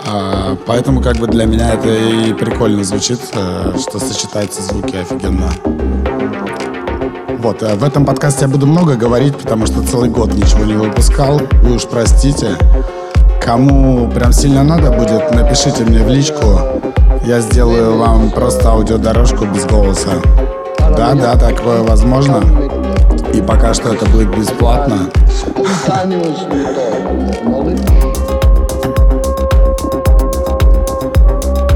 А, 0.05 0.55
поэтому 0.67 1.01
как 1.01 1.17
бы 1.17 1.25
для 1.25 1.45
меня 1.45 1.73
это 1.73 1.89
и 1.89 2.33
прикольно 2.33 2.83
звучит, 2.83 3.19
э, 3.33 3.73
что 3.75 3.97
сочетаются 3.97 4.61
звуки 4.61 4.95
офигенно. 4.95 5.49
Вот, 7.39 7.63
э, 7.63 7.73
в 7.73 7.83
этом 7.83 8.05
подкасте 8.05 8.45
я 8.45 8.47
буду 8.47 8.67
много 8.67 8.93
говорить, 8.93 9.35
потому 9.37 9.65
что 9.65 9.81
целый 9.81 10.07
год 10.07 10.35
ничего 10.35 10.65
не 10.65 10.75
выпускал. 10.75 11.41
Вы 11.63 11.77
уж 11.77 11.85
простите. 11.87 12.49
Кому 13.43 14.07
прям 14.11 14.33
сильно 14.33 14.63
надо 14.63 14.91
будет, 14.91 15.31
напишите 15.33 15.83
мне 15.83 16.03
в 16.03 16.09
личку. 16.09 16.59
Я 17.25 17.39
сделаю 17.39 17.97
вам 17.97 18.29
просто 18.29 18.69
аудиодорожку 18.69 19.45
без 19.47 19.65
голоса. 19.65 20.11
Да, 20.95 21.15
да, 21.15 21.35
такое 21.35 21.81
возможно. 21.81 22.43
И 23.33 23.41
пока 23.41 23.73
что 23.73 23.93
это 23.93 24.05
будет 24.05 24.29
бесплатно. 24.37 25.09
Knowledge. 25.65 26.45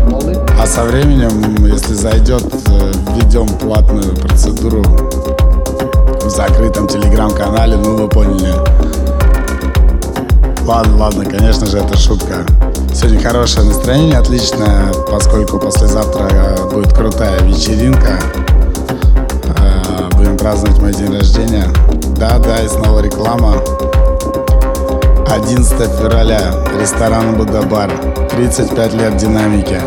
Knowledge. 0.07 0.61
А 0.61 0.67
со 0.67 0.83
временем, 0.83 1.65
если 1.65 1.93
зайдет, 1.95 2.43
э, 2.67 2.91
введем 3.15 3.47
платную 3.47 4.15
процедуру 4.15 4.83
в 6.21 6.29
закрытом 6.29 6.87
телеграм-канале, 6.87 7.77
ну 7.77 7.95
вы 7.95 8.07
поняли. 8.07 8.53
Ладно, 10.65 10.97
ладно, 10.97 11.25
конечно 11.25 11.65
же, 11.65 11.79
это 11.79 11.97
шутка. 11.97 12.45
Сегодня 12.93 13.19
хорошее 13.19 13.65
настроение, 13.65 14.19
отличное, 14.19 14.93
поскольку 15.09 15.57
послезавтра 15.57 16.27
э, 16.29 16.69
будет 16.71 16.93
крутая 16.93 17.41
вечеринка. 17.41 18.19
Э, 19.57 20.15
Будем 20.15 20.37
праздновать 20.37 20.79
мой 20.79 20.93
день 20.93 21.11
рождения. 21.17 21.65
Да, 22.19 22.37
да, 22.37 22.61
и 22.61 22.67
снова 22.67 22.99
реклама. 22.99 23.53
11 25.25 25.71
февраля. 25.71 26.53
Ресторан 26.77 27.35
Будда-бар. 27.35 27.89
35 28.31 28.93
лет 28.95 29.15
динамики. 29.15 29.79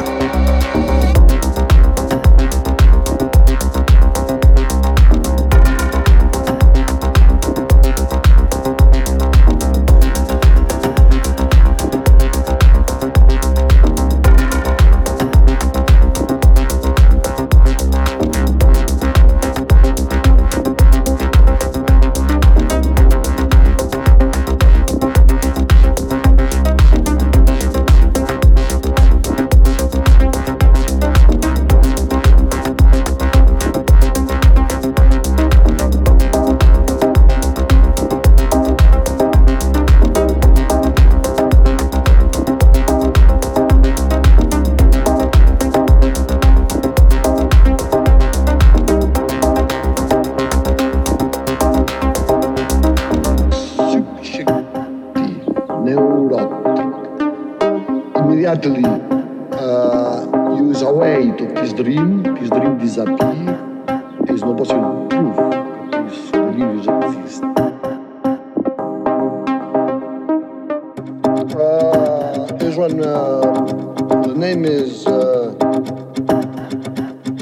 name 74.62 74.72
is 74.72 75.06
uh, 75.06 75.54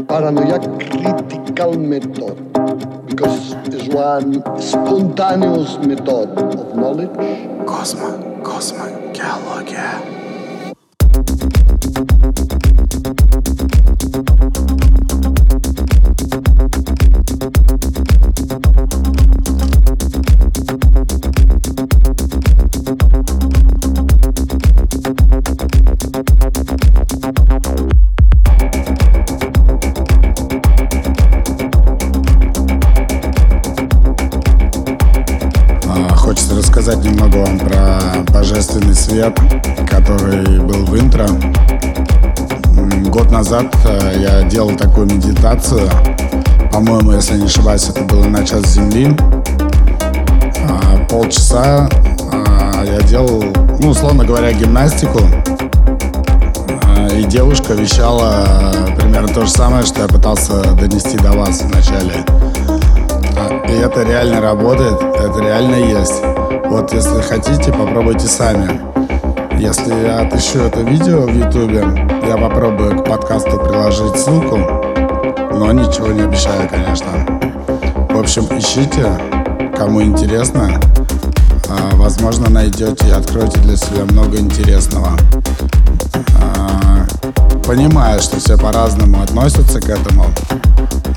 Paranoia 0.08 0.58
Critical 0.78 1.78
Method 1.78 2.52
because 3.06 3.52
it's 3.66 3.88
one 3.94 4.42
spontaneous 4.60 5.76
method 5.78 6.38
of 6.38 6.76
knowledge. 6.76 7.14
Cosmo, 7.66 8.42
Cosmo. 8.42 8.89
Назад 43.40 43.74
э, 43.86 44.16
я 44.20 44.42
делал 44.42 44.76
такую 44.76 45.06
медитацию. 45.06 45.88
По-моему, 46.70 47.12
если 47.12 47.38
не 47.38 47.46
ошибаюсь, 47.46 47.88
это 47.88 48.02
было 48.02 48.24
на 48.26 48.44
час 48.44 48.66
земли. 48.66 49.16
А, 50.68 51.06
Полчаса 51.08 51.88
а, 52.30 52.84
я 52.84 53.00
делал, 53.00 53.42
ну, 53.78 53.88
условно 53.88 54.26
говоря, 54.26 54.52
гимнастику. 54.52 55.20
А, 56.82 57.08
И 57.16 57.24
девушка 57.24 57.72
вещала 57.72 58.44
э, 58.74 59.00
примерно 59.00 59.28
то 59.28 59.46
же 59.46 59.50
самое, 59.50 59.86
что 59.86 60.02
я 60.02 60.06
пытался 60.06 60.60
донести 60.74 61.16
до 61.16 61.32
вас 61.32 61.62
вначале. 61.62 62.22
И 63.70 63.72
это 63.72 64.02
реально 64.02 64.42
работает, 64.42 65.00
это 65.00 65.40
реально 65.40 65.76
есть. 65.76 66.20
Вот 66.66 66.92
если 66.92 67.22
хотите, 67.22 67.72
попробуйте 67.72 68.26
сами. 68.26 68.89
Если 69.60 69.92
я 70.06 70.20
отыщу 70.20 70.60
это 70.60 70.80
видео 70.80 71.26
в 71.26 71.36
ютубе, 71.36 71.84
я 72.26 72.38
попробую 72.38 72.98
к 72.98 73.04
подкасту 73.04 73.58
приложить 73.58 74.18
ссылку, 74.18 74.56
но 74.56 75.70
ничего 75.72 76.06
не 76.06 76.22
обещаю, 76.22 76.66
конечно. 76.66 77.06
В 78.08 78.18
общем, 78.18 78.44
ищите, 78.58 79.06
кому 79.76 80.02
интересно. 80.02 80.80
А, 81.68 81.94
Возможно, 81.96 82.48
найдете 82.48 83.08
и 83.08 83.10
откроете 83.10 83.60
для 83.60 83.76
себя 83.76 84.04
много 84.04 84.38
интересного. 84.38 85.10
А, 86.40 87.04
Понимаю, 87.66 88.18
что 88.22 88.38
все 88.38 88.56
по-разному 88.56 89.22
относятся 89.22 89.78
к 89.78 89.90
этому, 89.90 90.24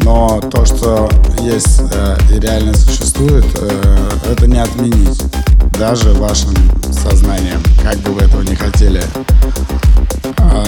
но 0.01 0.41
то, 0.41 0.65
что 0.65 1.09
есть 1.39 1.81
э, 1.93 2.17
и 2.29 2.39
реально 2.39 2.75
существует, 2.75 3.45
э, 3.55 4.09
это 4.29 4.47
не 4.47 4.59
отменить. 4.59 5.23
Даже 5.79 6.11
вашим 6.13 6.53
сознанием, 6.91 7.63
как 7.83 7.97
бы 7.97 8.11
вы 8.11 8.21
этого 8.21 8.41
не 8.41 8.55
хотели. 8.55 9.03
А, 10.37 10.63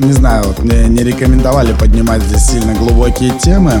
не 0.00 0.12
знаю, 0.12 0.44
вот 0.44 0.58
мне 0.58 0.88
не 0.88 1.04
рекомендовали 1.04 1.72
поднимать 1.72 2.20
здесь 2.22 2.46
сильно 2.46 2.74
глубокие 2.74 3.30
темы, 3.38 3.72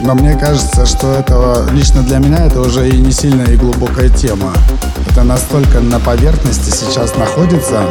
но 0.00 0.14
мне 0.14 0.36
кажется, 0.36 0.86
что 0.86 1.12
это 1.12 1.66
лично 1.72 2.02
для 2.02 2.18
меня 2.18 2.46
это 2.46 2.62
уже 2.62 2.88
и 2.88 2.96
не 2.98 3.12
сильно 3.12 3.42
и 3.42 3.56
глубокая 3.56 4.08
тема. 4.08 4.54
Это 5.10 5.22
настолько 5.22 5.80
на 5.80 6.00
поверхности 6.00 6.70
сейчас 6.70 7.14
находится, 7.16 7.82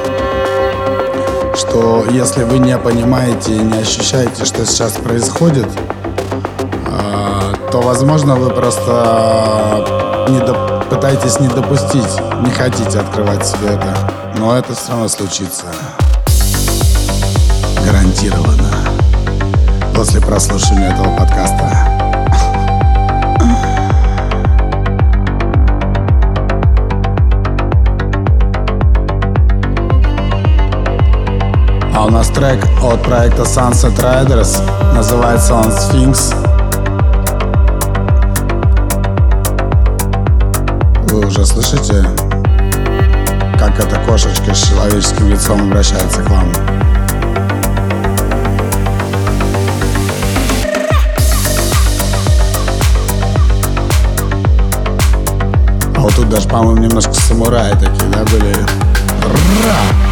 что 1.54 2.06
если 2.10 2.44
вы 2.44 2.58
не 2.58 2.76
понимаете 2.78 3.56
и 3.56 3.60
не 3.60 3.78
ощущаете, 3.78 4.46
что 4.46 4.66
сейчас 4.66 4.94
происходит, 4.94 5.68
а, 6.88 7.54
то, 7.72 7.82
возможно, 7.82 8.36
вы 8.36 8.50
просто 8.50 9.86
не 10.30 10.40
пытаетесь 11.00 11.40
не 11.40 11.48
допустить, 11.48 12.20
не 12.42 12.52
хотите 12.52 13.00
открывать 13.00 13.56
это. 13.66 13.96
Но 14.38 14.58
это 14.58 14.76
все 14.76 14.92
равно 14.92 15.08
случится. 15.08 15.64
Гарантированно. 17.86 18.70
После 19.96 20.20
прослушивания 20.20 20.92
этого 20.92 21.16
подкаста. 21.16 21.88
А 31.96 32.06
у 32.06 32.10
нас 32.10 32.28
трек 32.28 32.62
от 32.84 33.02
проекта 33.04 33.44
Sunset 33.44 33.96
Riders. 34.02 34.62
Называется 34.94 35.54
он 35.54 35.68
Sphinx. 35.68 36.49
Уже 41.40 41.46
слышите? 41.46 42.06
как 43.58 43.78
эта 43.80 43.98
кошечка 44.06 44.54
с 44.54 44.68
человеческим 44.70 45.30
лицом 45.30 45.70
обращается 45.70 46.22
к 46.22 46.30
вам. 46.30 46.52
А 55.96 56.00
вот 56.00 56.14
тут 56.16 56.30
даже, 56.30 56.48
по-моему, 56.48 56.82
немножко 56.82 57.14
самураи 57.14 57.74
такие, 57.74 58.10
да, 58.12 58.24
были. 58.26 58.54
Ра! 58.54 60.09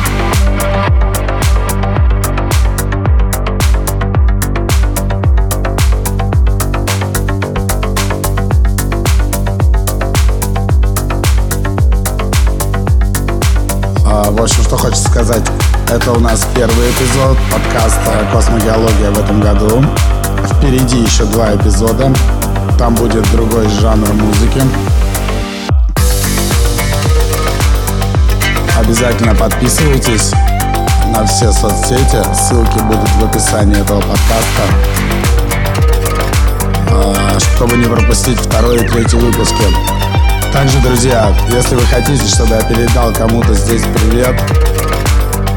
Хочется 14.88 15.09
сказать, 15.09 15.43
это 15.89 16.13
у 16.13 16.19
нас 16.21 16.47
первый 16.55 16.89
эпизод 16.91 17.38
подкаста 17.51 18.25
«Космогеология» 18.31 19.11
в 19.11 19.19
этом 19.19 19.41
году. 19.41 19.83
Впереди 20.45 20.99
еще 20.99 21.25
два 21.25 21.53
эпизода. 21.53 22.13
Там 22.79 22.95
будет 22.95 23.29
другой 23.33 23.67
жанр 23.67 24.07
музыки. 24.13 24.61
Обязательно 28.79 29.35
подписывайтесь 29.35 30.31
на 31.07 31.25
все 31.25 31.51
соцсети. 31.51 32.23
Ссылки 32.33 32.79
будут 32.83 33.09
в 33.19 33.25
описании 33.25 33.81
этого 33.81 33.99
подкаста. 33.99 34.63
А, 36.91 37.38
Чтобы 37.39 37.75
не 37.75 37.88
пропустить 37.88 38.39
второй 38.39 38.85
и 38.85 38.88
третий 38.88 39.17
выпуски. 39.17 40.16
Также, 40.51 40.79
друзья, 40.79 41.35
если 41.51 41.75
вы 41.75 41.81
хотите, 41.81 42.25
чтобы 42.27 42.55
я 42.55 42.61
передал 42.61 43.13
кому-то 43.13 43.53
здесь 43.53 43.83
привет, 43.83 44.35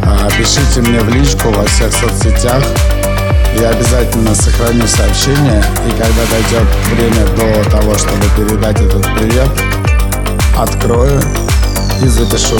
а, 0.02 0.28
пишите 0.36 0.80
мне 0.82 1.00
в 1.00 1.08
личку 1.08 1.50
во 1.50 1.64
всех 1.64 1.92
соцсетях. 1.92 2.62
Я 3.58 3.70
обязательно 3.70 4.34
сохраню 4.34 4.86
сообщение, 4.86 5.62
и 5.86 5.90
когда 5.90 6.24
дойдет 6.30 6.68
время 6.92 7.26
до 7.36 7.70
того, 7.70 7.96
чтобы 7.96 8.24
передать 8.36 8.80
этот 8.80 9.02
привет, 9.14 9.48
открою 10.56 11.20
и 12.02 12.06
запишу 12.06 12.58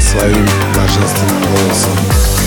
своим 0.00 0.48
божественным 0.74 1.42
голосом. 1.52 2.39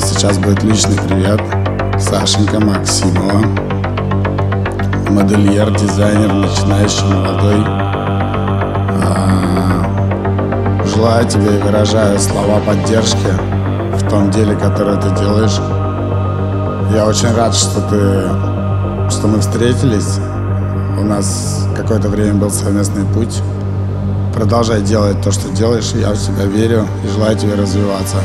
Сейчас 0.00 0.38
будет 0.38 0.62
личный 0.62 0.96
привет. 0.96 1.40
Сашенька 1.98 2.60
Максимова. 2.60 3.44
Модельер, 5.10 5.70
дизайнер, 5.76 6.32
начинающий, 6.32 7.04
молодой. 7.04 7.64
А, 9.04 9.38
Желаю 10.84 11.26
тебе 11.28 11.56
и 11.56 11.62
выражаю 11.62 12.18
слова 12.18 12.60
поддержки 12.60 13.32
в 13.94 14.08
том 14.08 14.30
деле, 14.30 14.54
которое 14.56 14.96
ты 14.96 15.10
делаешь. 15.16 15.58
Я 16.94 17.06
очень 17.06 17.34
рад, 17.34 17.54
что 17.54 17.80
ты, 17.82 19.10
что 19.10 19.26
мы 19.26 19.40
встретились. 19.40 20.18
У 20.98 21.04
нас 21.04 21.66
какое-то 21.76 22.08
время 22.08 22.34
был 22.34 22.50
совместный 22.50 23.04
путь. 23.14 23.40
Продолжай 24.34 24.82
делать 24.82 25.20
то, 25.22 25.32
что 25.32 25.48
делаешь. 25.50 25.92
Я 25.94 26.10
в 26.10 26.18
тебя 26.18 26.44
верю 26.44 26.86
и 27.04 27.08
желаю 27.08 27.36
тебе 27.36 27.54
развиваться. 27.54 28.16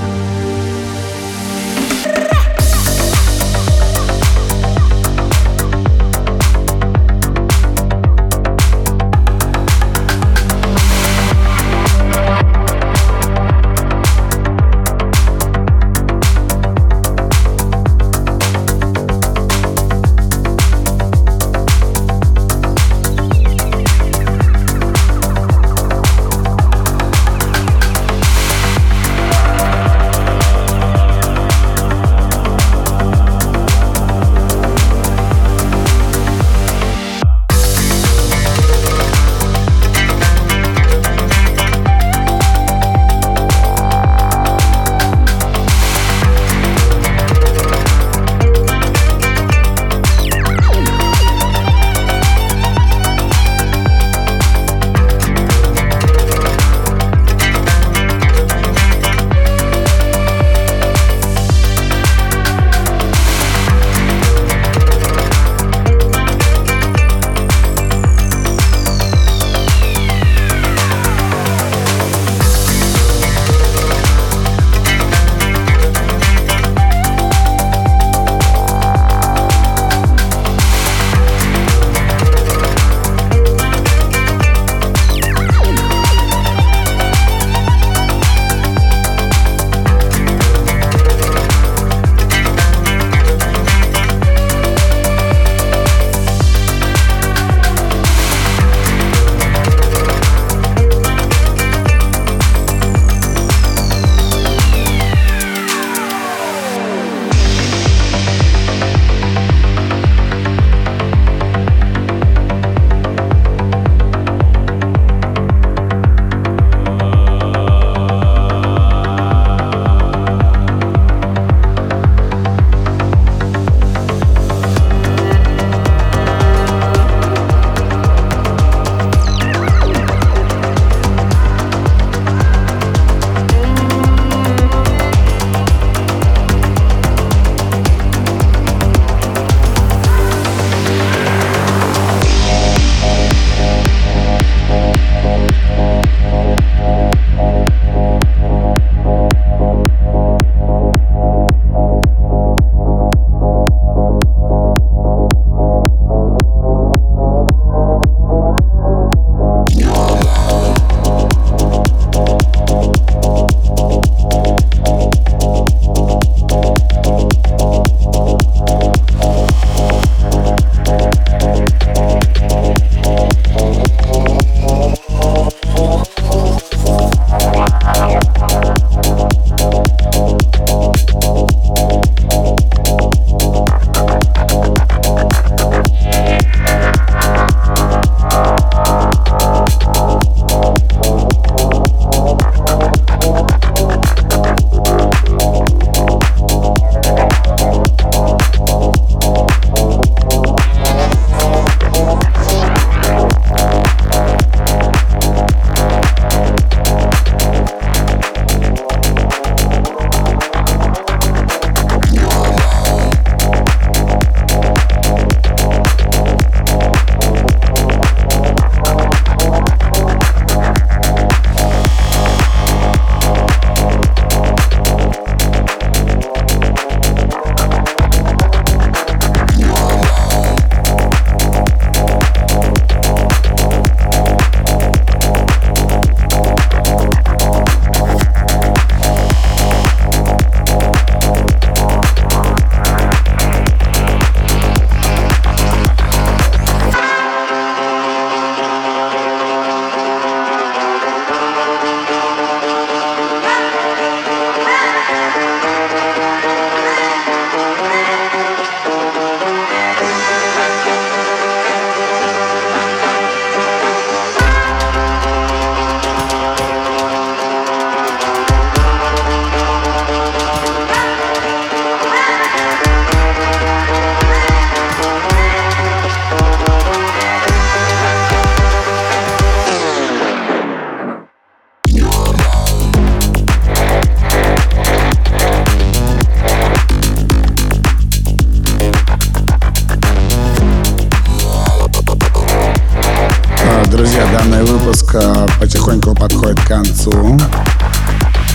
Подходит 296.24 296.60
к 296.62 296.68
концу. 296.68 297.38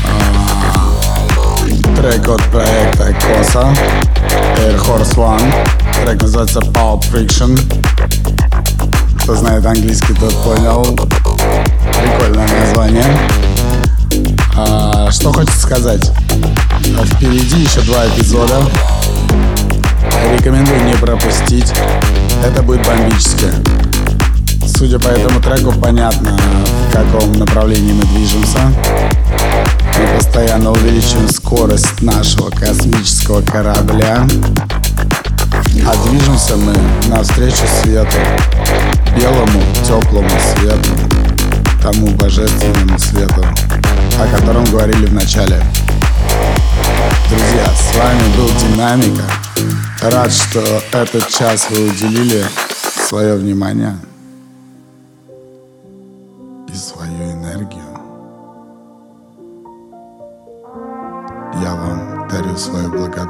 А, 0.06 2.00
трек 2.00 2.26
от 2.26 2.42
проекта 2.44 3.12
Коса 3.12 3.74
Air 4.56 4.80
Horse 4.86 5.14
One. 5.16 5.52
Трек 6.02 6.22
называется 6.22 6.60
Pulp 6.60 7.02
Friction. 7.12 7.60
Кто 9.22 9.34
знает 9.34 9.66
английский, 9.66 10.14
тот 10.14 10.34
понял. 10.42 10.98
Прикольное 12.00 12.48
название. 12.58 13.04
А, 14.56 15.10
что 15.10 15.30
хочется 15.30 15.60
сказать? 15.60 16.10
А 16.98 17.04
впереди 17.04 17.60
еще 17.64 17.82
два 17.82 18.06
эпизода. 18.06 18.62
Рекомендую 20.38 20.84
не 20.84 20.94
пропустить. 20.94 21.70
Это 22.42 22.62
будет 22.62 22.82
бомбическое. 22.86 23.52
Судя 24.78 25.00
по 25.00 25.08
этому 25.08 25.40
треку, 25.40 25.72
понятно, 25.72 26.38
в 26.88 26.92
каком 26.92 27.32
направлении 27.32 27.92
мы 27.92 28.04
движемся. 28.04 28.60
Мы 29.98 30.16
постоянно 30.16 30.70
увеличиваем 30.70 31.28
скорость 31.28 32.00
нашего 32.00 32.50
космического 32.50 33.42
корабля. 33.42 34.24
А 35.84 36.08
движемся 36.08 36.54
мы 36.54 36.76
навстречу 37.08 37.64
свету. 37.82 38.18
Белому, 39.16 39.60
теплому 39.84 40.30
свету. 40.54 40.90
Тому 41.82 42.10
божественному 42.10 42.96
свету, 43.00 43.44
о 44.20 44.36
котором 44.38 44.64
говорили 44.66 45.06
в 45.06 45.12
начале. 45.12 45.60
Друзья, 47.28 47.66
с 47.66 47.96
вами 47.96 48.36
был 48.36 48.48
Динамика. 48.60 49.24
Рад, 50.02 50.32
что 50.32 50.60
этот 50.92 51.28
час 51.28 51.66
вы 51.68 51.88
уделили 51.88 52.44
свое 53.08 53.34
внимание 53.34 53.96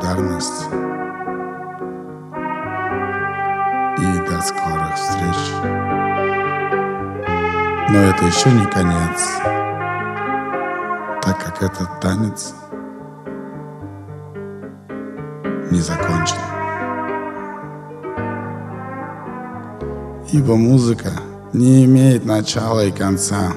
благодарность. 0.09 0.69
И 3.99 4.31
до 4.31 4.41
скорых 4.43 4.95
встреч. 4.95 5.37
Но 7.91 7.99
это 7.99 8.25
еще 8.25 8.51
не 8.51 8.67
конец, 8.67 9.41
так 11.23 11.39
как 11.39 11.63
этот 11.63 12.01
танец 12.01 12.55
не 15.71 15.81
закончен. 15.81 16.37
Ибо 20.31 20.57
музыка 20.57 21.11
не 21.53 21.87
имеет 21.87 22.25
начала 22.25 22.85
и 22.85 22.93
конца. 22.93 23.53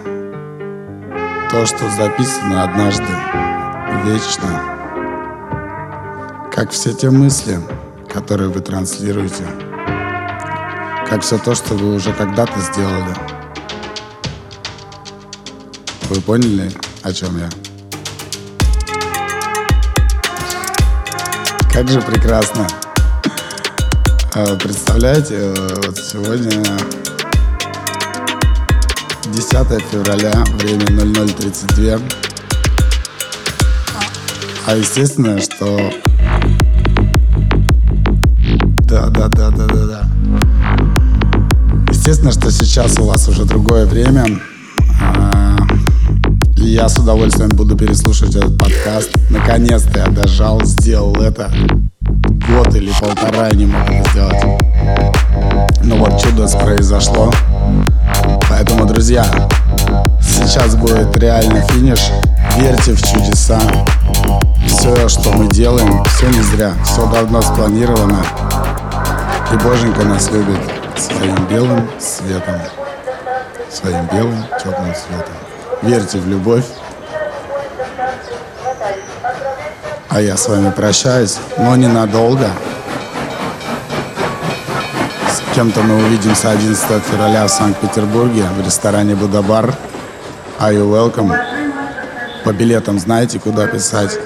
То, 1.51 1.65
что 1.65 1.89
записано 1.89 2.63
однажды, 2.63 3.03
вечно. 4.05 4.80
Как 6.53 6.69
все 6.71 6.93
те 6.93 7.09
мысли, 7.09 7.59
которые 8.13 8.49
вы 8.49 8.59
транслируете. 8.59 9.45
Как 11.09 11.21
все 11.21 11.37
то, 11.37 11.55
что 11.55 11.75
вы 11.75 11.95
уже 11.95 12.11
когда-то 12.11 12.59
сделали. 12.59 13.15
Вы 16.09 16.19
поняли, 16.19 16.69
о 17.03 17.13
чем 17.13 17.37
я? 17.37 17.49
Как 21.71 21.87
же 21.87 22.01
прекрасно. 22.01 22.67
А, 24.33 24.55
Представляете, 24.57 25.35
э, 25.35 25.67
вот 25.85 25.97
сегодня 25.97 26.63
10 29.25 29.81
февраля, 29.89 30.43
время 30.55 30.85
0032. 30.85 31.99
А 34.67 34.75
естественно, 34.75 35.39
что... 35.41 35.91
Естественно, 42.31 42.51
что 42.51 42.65
сейчас 42.65 42.97
у 42.97 43.05
вас 43.05 43.27
уже 43.27 43.43
другое 43.43 43.85
время. 43.85 44.25
А, 45.01 45.57
И 46.55 46.63
я 46.63 46.87
с 46.87 46.97
удовольствием 46.97 47.49
буду 47.49 47.75
переслушать 47.75 48.35
этот 48.35 48.57
подкаст. 48.57 49.09
Наконец-то 49.29 49.99
я 49.99 50.05
дожал, 50.07 50.63
сделал 50.63 51.13
это. 51.15 51.51
Год 52.01 52.73
или 52.73 52.89
полтора 53.01 53.47
я 53.47 53.51
не 53.51 53.65
мог 53.65 53.81
это 53.89 54.09
сделать. 54.11 54.43
Но 55.83 55.97
вот 55.97 56.21
чудо 56.21 56.47
произошло. 56.57 57.33
Поэтому, 58.49 58.85
друзья, 58.85 59.25
сейчас 60.21 60.75
будет 60.75 61.13
реально 61.17 61.61
финиш. 61.63 61.99
Верьте 62.57 62.93
в 62.93 63.01
чудеса. 63.01 63.59
Все, 64.67 65.09
что 65.09 65.33
мы 65.33 65.49
делаем, 65.49 66.01
все 66.05 66.29
не 66.29 66.41
зря. 66.43 66.73
Все 66.85 67.05
давно 67.11 67.41
спланировано. 67.41 68.19
И 69.51 69.57
Боженька 69.57 70.03
нас 70.05 70.31
любит 70.31 70.80
своим 71.01 71.35
белым 71.47 71.89
светом. 71.99 72.61
Своим 73.69 74.05
белым 74.07 74.45
теплым 74.59 74.93
светом. 74.93 75.33
Верьте 75.81 76.19
в 76.19 76.27
любовь. 76.27 76.65
А 80.09 80.21
я 80.21 80.37
с 80.37 80.47
вами 80.47 80.71
прощаюсь, 80.71 81.39
но 81.57 81.75
ненадолго. 81.75 82.49
С 85.29 85.55
кем-то 85.55 85.81
мы 85.81 85.95
увидимся 85.95 86.51
11 86.51 87.03
февраля 87.03 87.47
в 87.47 87.49
Санкт-Петербурге 87.49 88.43
в 88.57 88.65
ресторане 88.65 89.15
Будабар. 89.15 89.73
Are 90.59 90.73
you 90.73 90.87
welcome? 90.91 91.33
По 92.43 92.51
билетам 92.51 92.99
знаете, 92.99 93.39
куда 93.39 93.67
писать. 93.67 94.19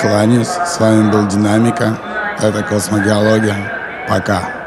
Кланяюсь. 0.00 0.48
С 0.48 0.78
вами 0.78 1.10
был 1.10 1.26
Динамика. 1.26 1.98
Это 2.40 2.62
Космогеология. 2.62 3.56
Пока. 4.08 4.59